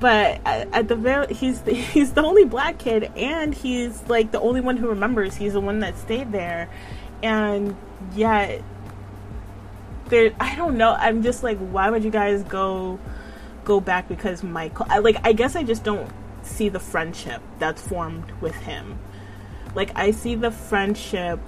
but 0.00 0.40
at, 0.46 0.88
the 0.88 0.96
very 0.96 1.32
he's 1.32 1.60
the, 1.62 1.74
he's 1.94 2.12
the 2.12 2.22
only 2.22 2.44
black 2.44 2.78
kid 2.78 3.12
and 3.16 3.54
he's 3.54 4.02
like 4.08 4.32
the 4.32 4.40
only 4.40 4.60
one 4.60 4.76
who 4.76 4.88
remembers. 4.88 5.36
He's 5.36 5.52
the 5.52 5.60
one 5.60 5.80
that 5.80 5.98
stayed 5.98 6.32
there. 6.32 6.68
And 7.22 7.76
yet 8.14 8.62
there 10.08 10.32
i 10.40 10.56
don't 10.56 10.76
know. 10.76 10.96
I'm 10.98 11.22
just 11.22 11.42
like 11.42 11.58
why 11.58 11.90
would 11.90 12.02
you 12.02 12.10
guys 12.10 12.42
go 12.44 12.98
go 13.64 13.78
back 13.78 14.08
because 14.08 14.42
michael 14.42 14.86
I, 14.88 14.98
like 14.98 15.16
i 15.22 15.34
guess 15.34 15.54
i 15.54 15.62
just 15.62 15.84
don't 15.84 16.10
see 16.42 16.70
the 16.70 16.80
friendship 16.80 17.42
that's 17.58 17.86
formed 17.86 18.30
with 18.40 18.56
him. 18.56 18.98
Like 19.74 19.92
i 19.96 20.10
see 20.10 20.34
the 20.34 20.50
friendship 20.50 21.38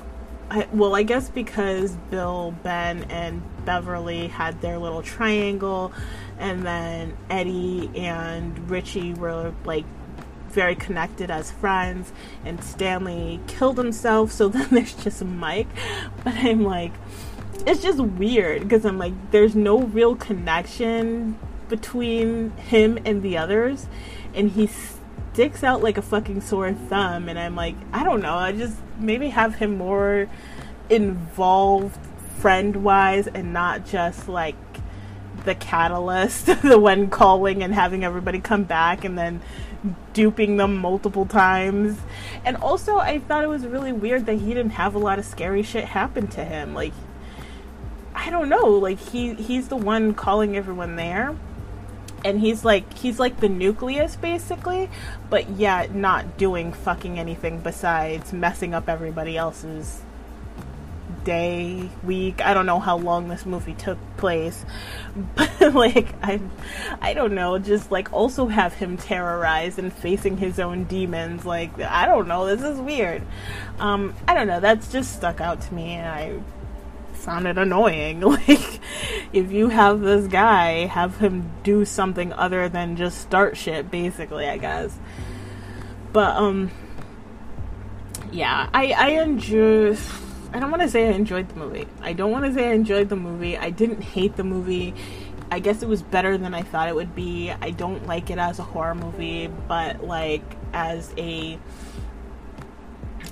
I, 0.50 0.68
well, 0.70 0.94
I 0.94 1.02
guess 1.02 1.30
because 1.30 1.92
Bill, 2.10 2.54
Ben, 2.62 3.04
and 3.04 3.42
Beverly 3.64 4.28
had 4.28 4.60
their 4.60 4.76
little 4.76 5.00
triangle, 5.00 5.94
and 6.42 6.66
then 6.66 7.16
Eddie 7.30 7.88
and 7.94 8.68
Richie 8.68 9.14
were 9.14 9.54
like 9.64 9.84
very 10.50 10.74
connected 10.74 11.30
as 11.30 11.52
friends, 11.52 12.12
and 12.44 12.62
Stanley 12.62 13.40
killed 13.46 13.78
himself, 13.78 14.32
so 14.32 14.48
then 14.48 14.68
there's 14.70 14.94
just 14.94 15.24
Mike. 15.24 15.68
But 16.24 16.34
I'm 16.34 16.64
like, 16.64 16.92
it's 17.64 17.80
just 17.80 18.00
weird 18.00 18.62
because 18.62 18.84
I'm 18.84 18.98
like, 18.98 19.14
there's 19.30 19.54
no 19.54 19.82
real 19.82 20.16
connection 20.16 21.38
between 21.68 22.50
him 22.56 22.98
and 23.04 23.22
the 23.22 23.38
others, 23.38 23.86
and 24.34 24.50
he 24.50 24.68
sticks 25.32 25.62
out 25.62 25.80
like 25.80 25.96
a 25.96 26.02
fucking 26.02 26.40
sore 26.40 26.72
thumb. 26.72 27.28
And 27.28 27.38
I'm 27.38 27.54
like, 27.54 27.76
I 27.92 28.02
don't 28.02 28.20
know, 28.20 28.34
I 28.34 28.50
just 28.50 28.76
maybe 28.98 29.28
have 29.28 29.54
him 29.54 29.78
more 29.78 30.28
involved 30.90 31.98
friend 32.40 32.82
wise 32.82 33.28
and 33.28 33.52
not 33.52 33.86
just 33.86 34.28
like 34.28 34.56
the 35.44 35.54
catalyst, 35.54 36.46
the 36.62 36.78
one 36.78 37.10
calling 37.10 37.62
and 37.62 37.74
having 37.74 38.04
everybody 38.04 38.38
come 38.40 38.64
back 38.64 39.04
and 39.04 39.18
then 39.18 39.40
duping 40.12 40.56
them 40.56 40.76
multiple 40.76 41.26
times. 41.26 41.98
And 42.44 42.56
also, 42.56 42.98
I 42.98 43.18
thought 43.18 43.44
it 43.44 43.48
was 43.48 43.66
really 43.66 43.92
weird 43.92 44.26
that 44.26 44.34
he 44.34 44.48
didn't 44.48 44.70
have 44.70 44.94
a 44.94 44.98
lot 44.98 45.18
of 45.18 45.24
scary 45.24 45.62
shit 45.62 45.84
happen 45.84 46.28
to 46.28 46.44
him. 46.44 46.74
Like, 46.74 46.92
I 48.14 48.30
don't 48.30 48.48
know, 48.48 48.66
like 48.66 48.98
he 48.98 49.34
he's 49.34 49.68
the 49.68 49.76
one 49.76 50.14
calling 50.14 50.56
everyone 50.56 50.96
there. 50.96 51.36
And 52.24 52.38
he's 52.38 52.64
like 52.64 52.96
he's 52.96 53.18
like 53.18 53.40
the 53.40 53.48
nucleus 53.48 54.14
basically, 54.14 54.88
but 55.28 55.48
yet 55.50 55.94
not 55.94 56.38
doing 56.38 56.72
fucking 56.72 57.18
anything 57.18 57.60
besides 57.60 58.32
messing 58.32 58.74
up 58.74 58.88
everybody 58.88 59.36
else's 59.36 60.02
day, 61.24 61.88
week. 62.02 62.40
I 62.40 62.54
don't 62.54 62.66
know 62.66 62.78
how 62.78 62.96
long 62.96 63.28
this 63.28 63.46
movie 63.46 63.74
took 63.74 63.98
place, 64.16 64.64
but 65.34 65.74
like 65.74 66.14
I, 66.22 66.40
I 67.00 67.14
don't 67.14 67.34
know. 67.34 67.58
Just 67.58 67.90
like 67.90 68.12
also 68.12 68.46
have 68.46 68.74
him 68.74 68.96
terrorized 68.96 69.78
and 69.78 69.92
facing 69.92 70.36
his 70.36 70.58
own 70.58 70.84
demons. 70.84 71.44
Like 71.44 71.78
I 71.80 72.06
don't 72.06 72.28
know. 72.28 72.46
This 72.46 72.62
is 72.62 72.80
weird. 72.80 73.22
Um, 73.78 74.14
I 74.26 74.34
don't 74.34 74.46
know. 74.46 74.60
That's 74.60 74.90
just 74.90 75.14
stuck 75.14 75.40
out 75.40 75.60
to 75.62 75.74
me, 75.74 75.92
and 75.92 76.08
I 76.08 76.40
sounded 77.14 77.58
annoying. 77.58 78.20
Like 78.32 78.80
if 79.32 79.52
you 79.52 79.68
have 79.68 80.00
this 80.00 80.26
guy, 80.26 80.86
have 80.86 81.18
him 81.18 81.50
do 81.62 81.84
something 81.84 82.32
other 82.32 82.68
than 82.68 82.96
just 82.96 83.20
start 83.20 83.56
shit. 83.56 83.90
Basically, 83.90 84.48
I 84.48 84.58
guess. 84.58 84.96
But 86.12 86.36
um, 86.36 86.70
yeah, 88.32 88.68
I 88.72 88.92
I 88.92 89.08
enjoy 89.22 89.96
I 90.54 90.60
don't 90.60 90.70
want 90.70 90.82
to 90.82 90.88
say 90.88 91.08
I 91.08 91.12
enjoyed 91.12 91.48
the 91.48 91.54
movie. 91.54 91.86
I 92.02 92.12
don't 92.12 92.30
want 92.30 92.44
to 92.44 92.52
say 92.52 92.68
I 92.68 92.72
enjoyed 92.72 93.08
the 93.08 93.16
movie. 93.16 93.56
I 93.56 93.70
didn't 93.70 94.02
hate 94.02 94.36
the 94.36 94.44
movie. 94.44 94.94
I 95.50 95.60
guess 95.60 95.82
it 95.82 95.88
was 95.88 96.02
better 96.02 96.36
than 96.36 96.54
I 96.54 96.62
thought 96.62 96.88
it 96.88 96.94
would 96.94 97.14
be. 97.14 97.50
I 97.50 97.70
don't 97.70 98.06
like 98.06 98.30
it 98.30 98.38
as 98.38 98.58
a 98.58 98.62
horror 98.62 98.94
movie, 98.94 99.46
but 99.46 100.04
like 100.04 100.42
as 100.74 101.12
a 101.16 101.58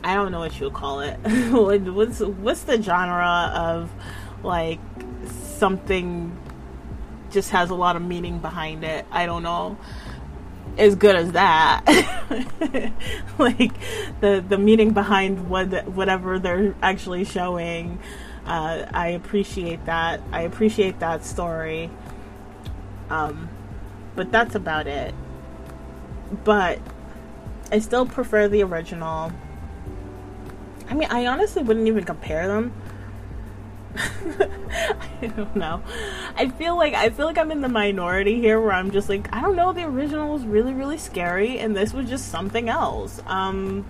I 0.02 0.14
don't 0.14 0.32
know 0.32 0.40
what 0.40 0.58
you 0.58 0.66
would 0.66 0.74
call 0.74 1.00
it. 1.00 1.16
what's 1.52 2.20
what's 2.20 2.62
the 2.62 2.80
genre 2.80 3.52
of 3.54 3.90
like 4.42 4.80
something 5.26 6.36
just 7.30 7.50
has 7.50 7.68
a 7.68 7.74
lot 7.74 7.96
of 7.96 8.02
meaning 8.02 8.38
behind 8.38 8.82
it? 8.82 9.04
I 9.10 9.26
don't 9.26 9.42
know 9.42 9.76
as 10.80 10.96
good 10.96 11.14
as 11.14 11.32
that. 11.32 11.84
like 13.38 13.72
the 14.20 14.44
the 14.46 14.58
meaning 14.58 14.92
behind 14.92 15.48
what 15.48 15.86
whatever 15.88 16.38
they're 16.38 16.74
actually 16.82 17.24
showing. 17.24 17.98
Uh, 18.46 18.86
I 18.92 19.08
appreciate 19.08 19.84
that. 19.84 20.20
I 20.32 20.42
appreciate 20.42 20.98
that 21.00 21.24
story. 21.24 21.90
Um, 23.10 23.48
but 24.16 24.32
that's 24.32 24.54
about 24.54 24.86
it. 24.86 25.14
But 26.44 26.80
I 27.70 27.78
still 27.80 28.06
prefer 28.06 28.48
the 28.48 28.62
original. 28.62 29.32
I 30.88 30.94
mean, 30.94 31.08
I 31.10 31.26
honestly 31.26 31.62
wouldn't 31.62 31.86
even 31.86 32.04
compare 32.04 32.48
them 32.48 32.72
I 35.22 35.26
don't 35.26 35.54
know. 35.56 35.82
I 36.36 36.48
feel 36.48 36.76
like 36.76 36.94
I 36.94 37.10
feel 37.10 37.26
like 37.26 37.38
I'm 37.38 37.50
in 37.50 37.60
the 37.60 37.68
minority 37.68 38.40
here 38.40 38.60
where 38.60 38.72
I'm 38.72 38.90
just 38.90 39.08
like 39.08 39.32
I 39.34 39.40
don't 39.40 39.56
know 39.56 39.72
the 39.72 39.84
original 39.84 40.32
was 40.32 40.44
really 40.44 40.72
really 40.72 40.98
scary 40.98 41.58
and 41.58 41.76
this 41.76 41.92
was 41.92 42.08
just 42.08 42.28
something 42.28 42.68
else. 42.68 43.20
Um 43.26 43.84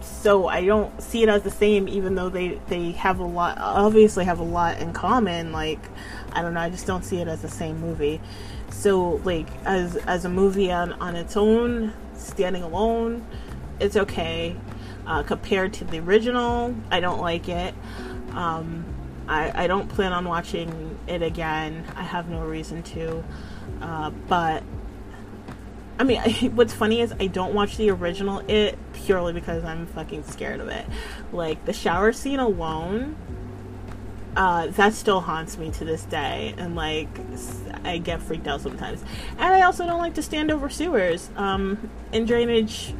so 0.00 0.48
I 0.48 0.64
don't 0.66 1.00
see 1.00 1.22
it 1.22 1.28
as 1.28 1.42
the 1.42 1.50
same 1.50 1.88
even 1.88 2.14
though 2.14 2.28
they 2.28 2.60
they 2.68 2.92
have 2.92 3.18
a 3.18 3.24
lot 3.24 3.58
obviously 3.58 4.24
have 4.24 4.38
a 4.40 4.44
lot 4.44 4.78
in 4.78 4.92
common 4.92 5.52
like 5.52 5.80
I 6.32 6.42
don't 6.42 6.54
know 6.54 6.60
I 6.60 6.70
just 6.70 6.86
don't 6.86 7.04
see 7.04 7.18
it 7.18 7.28
as 7.28 7.42
the 7.42 7.48
same 7.48 7.80
movie. 7.80 8.20
So 8.70 9.20
like 9.24 9.48
as 9.64 9.96
as 9.96 10.24
a 10.24 10.28
movie 10.28 10.70
on 10.70 10.92
on 10.94 11.16
its 11.16 11.36
own 11.36 11.92
standing 12.14 12.62
alone 12.62 13.24
it's 13.80 13.96
okay. 13.96 14.56
Uh, 15.06 15.22
compared 15.24 15.72
to 15.74 15.84
the 15.84 15.98
original, 15.98 16.74
I 16.90 17.00
don't 17.00 17.20
like 17.20 17.48
it. 17.48 17.74
Um, 18.30 18.84
I, 19.28 19.64
I 19.64 19.66
don't 19.66 19.88
plan 19.88 20.12
on 20.12 20.26
watching 20.26 20.98
it 21.06 21.22
again. 21.22 21.84
I 21.96 22.02
have 22.02 22.28
no 22.28 22.44
reason 22.44 22.82
to. 22.82 23.24
Uh, 23.80 24.10
but 24.10 24.62
I 25.98 26.04
mean, 26.04 26.20
I, 26.20 26.30
what's 26.54 26.72
funny 26.72 27.00
is 27.00 27.12
I 27.18 27.26
don't 27.26 27.54
watch 27.54 27.76
the 27.76 27.90
original 27.90 28.40
it 28.48 28.78
purely 28.92 29.32
because 29.32 29.64
I'm 29.64 29.86
fucking 29.86 30.24
scared 30.24 30.60
of 30.60 30.68
it. 30.68 30.86
Like 31.32 31.64
the 31.64 31.72
shower 31.72 32.12
scene 32.12 32.40
alone, 32.40 33.16
uh, 34.36 34.68
that 34.68 34.94
still 34.94 35.20
haunts 35.20 35.58
me 35.58 35.70
to 35.72 35.84
this 35.84 36.04
day, 36.04 36.54
and 36.56 36.74
like 36.74 37.08
I 37.84 37.98
get 37.98 38.22
freaked 38.22 38.46
out 38.46 38.62
sometimes. 38.62 39.04
And 39.32 39.54
I 39.54 39.62
also 39.62 39.86
don't 39.86 40.00
like 40.00 40.14
to 40.14 40.22
stand 40.22 40.50
over 40.50 40.68
sewers. 40.70 41.30
Um, 41.36 41.90
in 42.12 42.24
drainage 42.24 42.94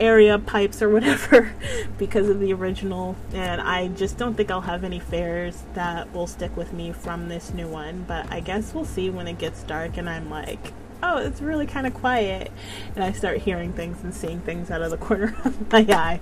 area 0.00 0.38
pipes 0.38 0.82
or 0.82 0.88
whatever 0.88 1.52
because 1.98 2.28
of 2.28 2.40
the 2.40 2.52
original. 2.52 3.16
And 3.32 3.60
I 3.60 3.88
just 3.88 4.18
don't 4.18 4.34
think 4.34 4.50
I'll 4.50 4.60
have 4.60 4.84
any 4.84 5.00
fares 5.00 5.62
that 5.74 6.12
will 6.12 6.26
stick 6.26 6.56
with 6.56 6.72
me 6.72 6.92
from 6.92 7.28
this 7.28 7.52
new 7.52 7.68
one. 7.68 8.04
But 8.06 8.30
I 8.32 8.40
guess 8.40 8.74
we'll 8.74 8.84
see 8.84 9.10
when 9.10 9.26
it 9.28 9.38
gets 9.38 9.62
dark 9.62 9.96
and 9.96 10.08
I'm 10.08 10.30
like 10.30 10.72
oh 11.02 11.18
it's 11.18 11.40
really 11.40 11.66
kind 11.66 11.86
of 11.86 11.94
quiet. 11.94 12.50
And 12.94 13.04
I 13.04 13.12
start 13.12 13.38
hearing 13.38 13.72
things 13.72 14.02
and 14.02 14.14
seeing 14.14 14.40
things 14.40 14.70
out 14.70 14.82
of 14.82 14.90
the 14.90 14.96
corner 15.06 15.36
of 15.44 15.70
my 15.72 15.86
eye. 15.88 16.20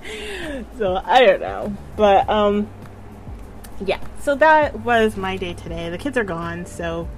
So 0.78 1.00
I 1.04 1.24
don't 1.24 1.40
know. 1.40 1.76
But 1.96 2.28
um 2.28 2.68
yeah. 3.84 4.00
So 4.20 4.34
that 4.36 4.80
was 4.80 5.16
my 5.16 5.36
day 5.36 5.54
today. 5.54 5.90
The 5.90 5.98
kids 5.98 6.16
are 6.16 6.24
gone 6.24 6.66
so 6.66 7.08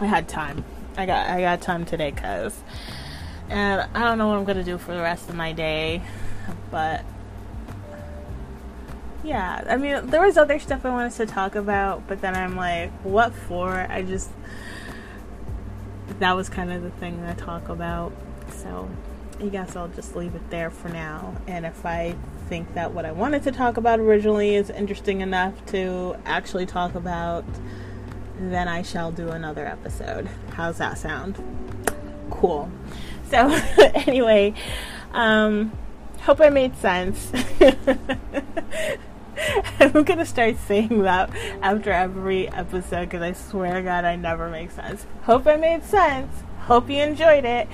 I 0.00 0.06
had 0.06 0.28
time. 0.28 0.64
I 0.96 1.06
got 1.06 1.28
I 1.28 1.40
got 1.40 1.60
time 1.60 1.84
today 1.84 2.12
cuz 2.12 2.60
and 3.52 3.86
I 3.94 4.00
don't 4.04 4.16
know 4.16 4.28
what 4.28 4.38
I'm 4.38 4.44
gonna 4.44 4.64
do 4.64 4.78
for 4.78 4.94
the 4.94 5.02
rest 5.02 5.28
of 5.28 5.34
my 5.34 5.52
day, 5.52 6.02
but 6.70 7.04
yeah, 9.22 9.62
I 9.68 9.76
mean, 9.76 10.06
there 10.06 10.22
was 10.22 10.36
other 10.36 10.58
stuff 10.58 10.84
I 10.84 10.90
wanted 10.90 11.12
to 11.12 11.26
talk 11.26 11.54
about, 11.54 12.08
but 12.08 12.20
then 12.22 12.34
I'm 12.34 12.56
like, 12.56 12.90
what 13.04 13.34
for? 13.34 13.86
I 13.88 14.02
just 14.02 14.30
that 16.18 16.34
was 16.34 16.48
kind 16.48 16.72
of 16.72 16.82
the 16.82 16.90
thing 16.90 17.22
I 17.24 17.34
talk 17.34 17.68
about, 17.68 18.12
so 18.48 18.88
I 19.38 19.44
guess 19.48 19.76
I'll 19.76 19.88
just 19.88 20.16
leave 20.16 20.34
it 20.34 20.50
there 20.50 20.70
for 20.70 20.88
now. 20.88 21.34
And 21.46 21.66
if 21.66 21.84
I 21.84 22.16
think 22.48 22.72
that 22.74 22.92
what 22.92 23.04
I 23.04 23.12
wanted 23.12 23.42
to 23.44 23.52
talk 23.52 23.76
about 23.76 24.00
originally 24.00 24.54
is 24.54 24.70
interesting 24.70 25.20
enough 25.20 25.64
to 25.66 26.16
actually 26.24 26.66
talk 26.66 26.94
about, 26.94 27.44
then 28.38 28.66
I 28.66 28.82
shall 28.82 29.12
do 29.12 29.28
another 29.28 29.66
episode. 29.66 30.28
How's 30.54 30.78
that 30.78 30.96
sound? 30.96 31.36
Cool. 32.30 32.70
So, 33.32 33.48
anyway, 33.94 34.52
um, 35.12 35.72
hope 36.20 36.42
I 36.42 36.50
made 36.50 36.76
sense. 36.76 37.32
I'm 39.80 40.02
gonna 40.02 40.26
start 40.26 40.58
saying 40.58 41.00
that 41.04 41.30
after 41.62 41.90
every 41.90 42.50
episode 42.50 43.08
because 43.08 43.22
I 43.22 43.32
swear 43.32 43.76
to 43.76 43.82
God, 43.82 44.04
I 44.04 44.16
never 44.16 44.50
make 44.50 44.70
sense. 44.70 45.06
Hope 45.22 45.46
I 45.46 45.56
made 45.56 45.82
sense. 45.82 46.42
Hope 46.58 46.90
you 46.90 47.00
enjoyed 47.00 47.46
it. 47.46 47.68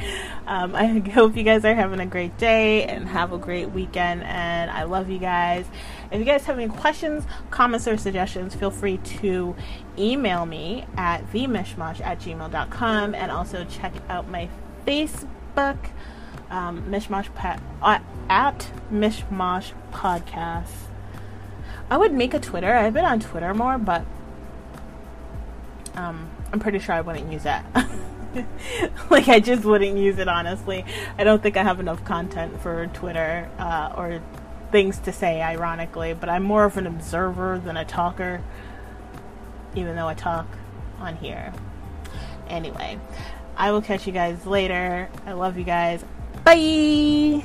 Um, 0.47 0.77
I 0.77 0.99
hope 1.12 1.37
you 1.37 1.42
guys 1.42 1.64
are 1.64 1.75
having 1.75 1.99
a 1.99 2.07
great 2.07 2.38
day 2.38 2.85
and 2.85 3.09
have 3.09 3.33
a 3.33 3.38
great 3.38 3.73
weekend. 3.73 4.23
And 4.23 4.71
I 4.71 4.85
love 4.85 5.11
you 5.11 5.18
guys. 5.18 5.66
If 6.12 6.21
you 6.21 6.25
guys 6.25 6.44
have 6.44 6.57
any 6.57 6.68
questions, 6.68 7.25
comments, 7.51 7.88
or 7.88 7.97
suggestions, 7.97 8.55
feel 8.55 8.71
free 8.71 8.99
to 8.99 9.57
email 9.99 10.47
me 10.47 10.87
at 10.97 11.29
themishmash 11.33 12.01
at 12.01 12.21
gmail.com 12.21 13.16
and 13.16 13.33
also 13.33 13.64
check 13.64 13.92
out 14.09 14.29
my 14.29 14.49
Facebook 14.87 15.27
Facebook, 15.59 15.90
um, 16.51 16.83
Mishmash 16.85 17.35
pa- 17.35 17.59
uh, 17.83 17.99
at 18.29 18.71
Mishmash 18.92 19.73
Podcast. 19.92 20.68
I 21.90 21.97
would 21.97 22.12
make 22.12 22.35
a 22.35 22.38
Twitter. 22.40 22.73
I've 22.75 22.94
been 22.94 23.05
on 23.05 23.21
Twitter 23.21 23.53
more, 23.55 23.79
but 23.79 24.05
um, 25.94 26.31
I'm 26.53 26.61
pretty 26.61 26.79
sure 26.79 26.94
I 26.94 27.01
wouldn't 27.01 27.33
use 27.33 27.42
that. 27.42 27.64
like 29.11 29.29
I 29.29 29.40
just 29.40 29.64
wouldn't 29.64 29.97
use 29.97 30.18
it 30.18 30.29
honestly. 30.29 30.85
I 31.16 31.25
don't 31.25 31.42
think 31.42 31.57
I 31.57 31.62
have 31.62 31.81
enough 31.81 32.05
content 32.05 32.61
for 32.61 32.87
Twitter 32.88 33.51
uh, 33.59 33.94
or 33.97 34.23
things 34.71 34.99
to 35.01 35.12
say. 35.12 35.42
Ironically, 35.42 36.14
but 36.14 36.29
I'm 36.29 36.42
more 36.42 36.64
of 36.64 36.77
an 36.77 36.87
observer 36.87 37.61
than 37.64 37.77
a 37.77 37.85
talker. 37.85 38.42
Even 39.75 39.97
though 39.97 40.09
I 40.09 40.14
talk 40.14 40.47
on 40.99 41.16
here. 41.16 41.53
Anyway, 42.49 42.99
I 43.59 43.73
will 43.73 43.83
catch 43.83 44.07
you 44.07 44.12
guys 44.12 44.47
later. 44.47 45.09
I 45.27 45.33
love 45.33 45.59
you 45.59 45.64
guys. 45.64 46.05
Bye. 46.44 47.42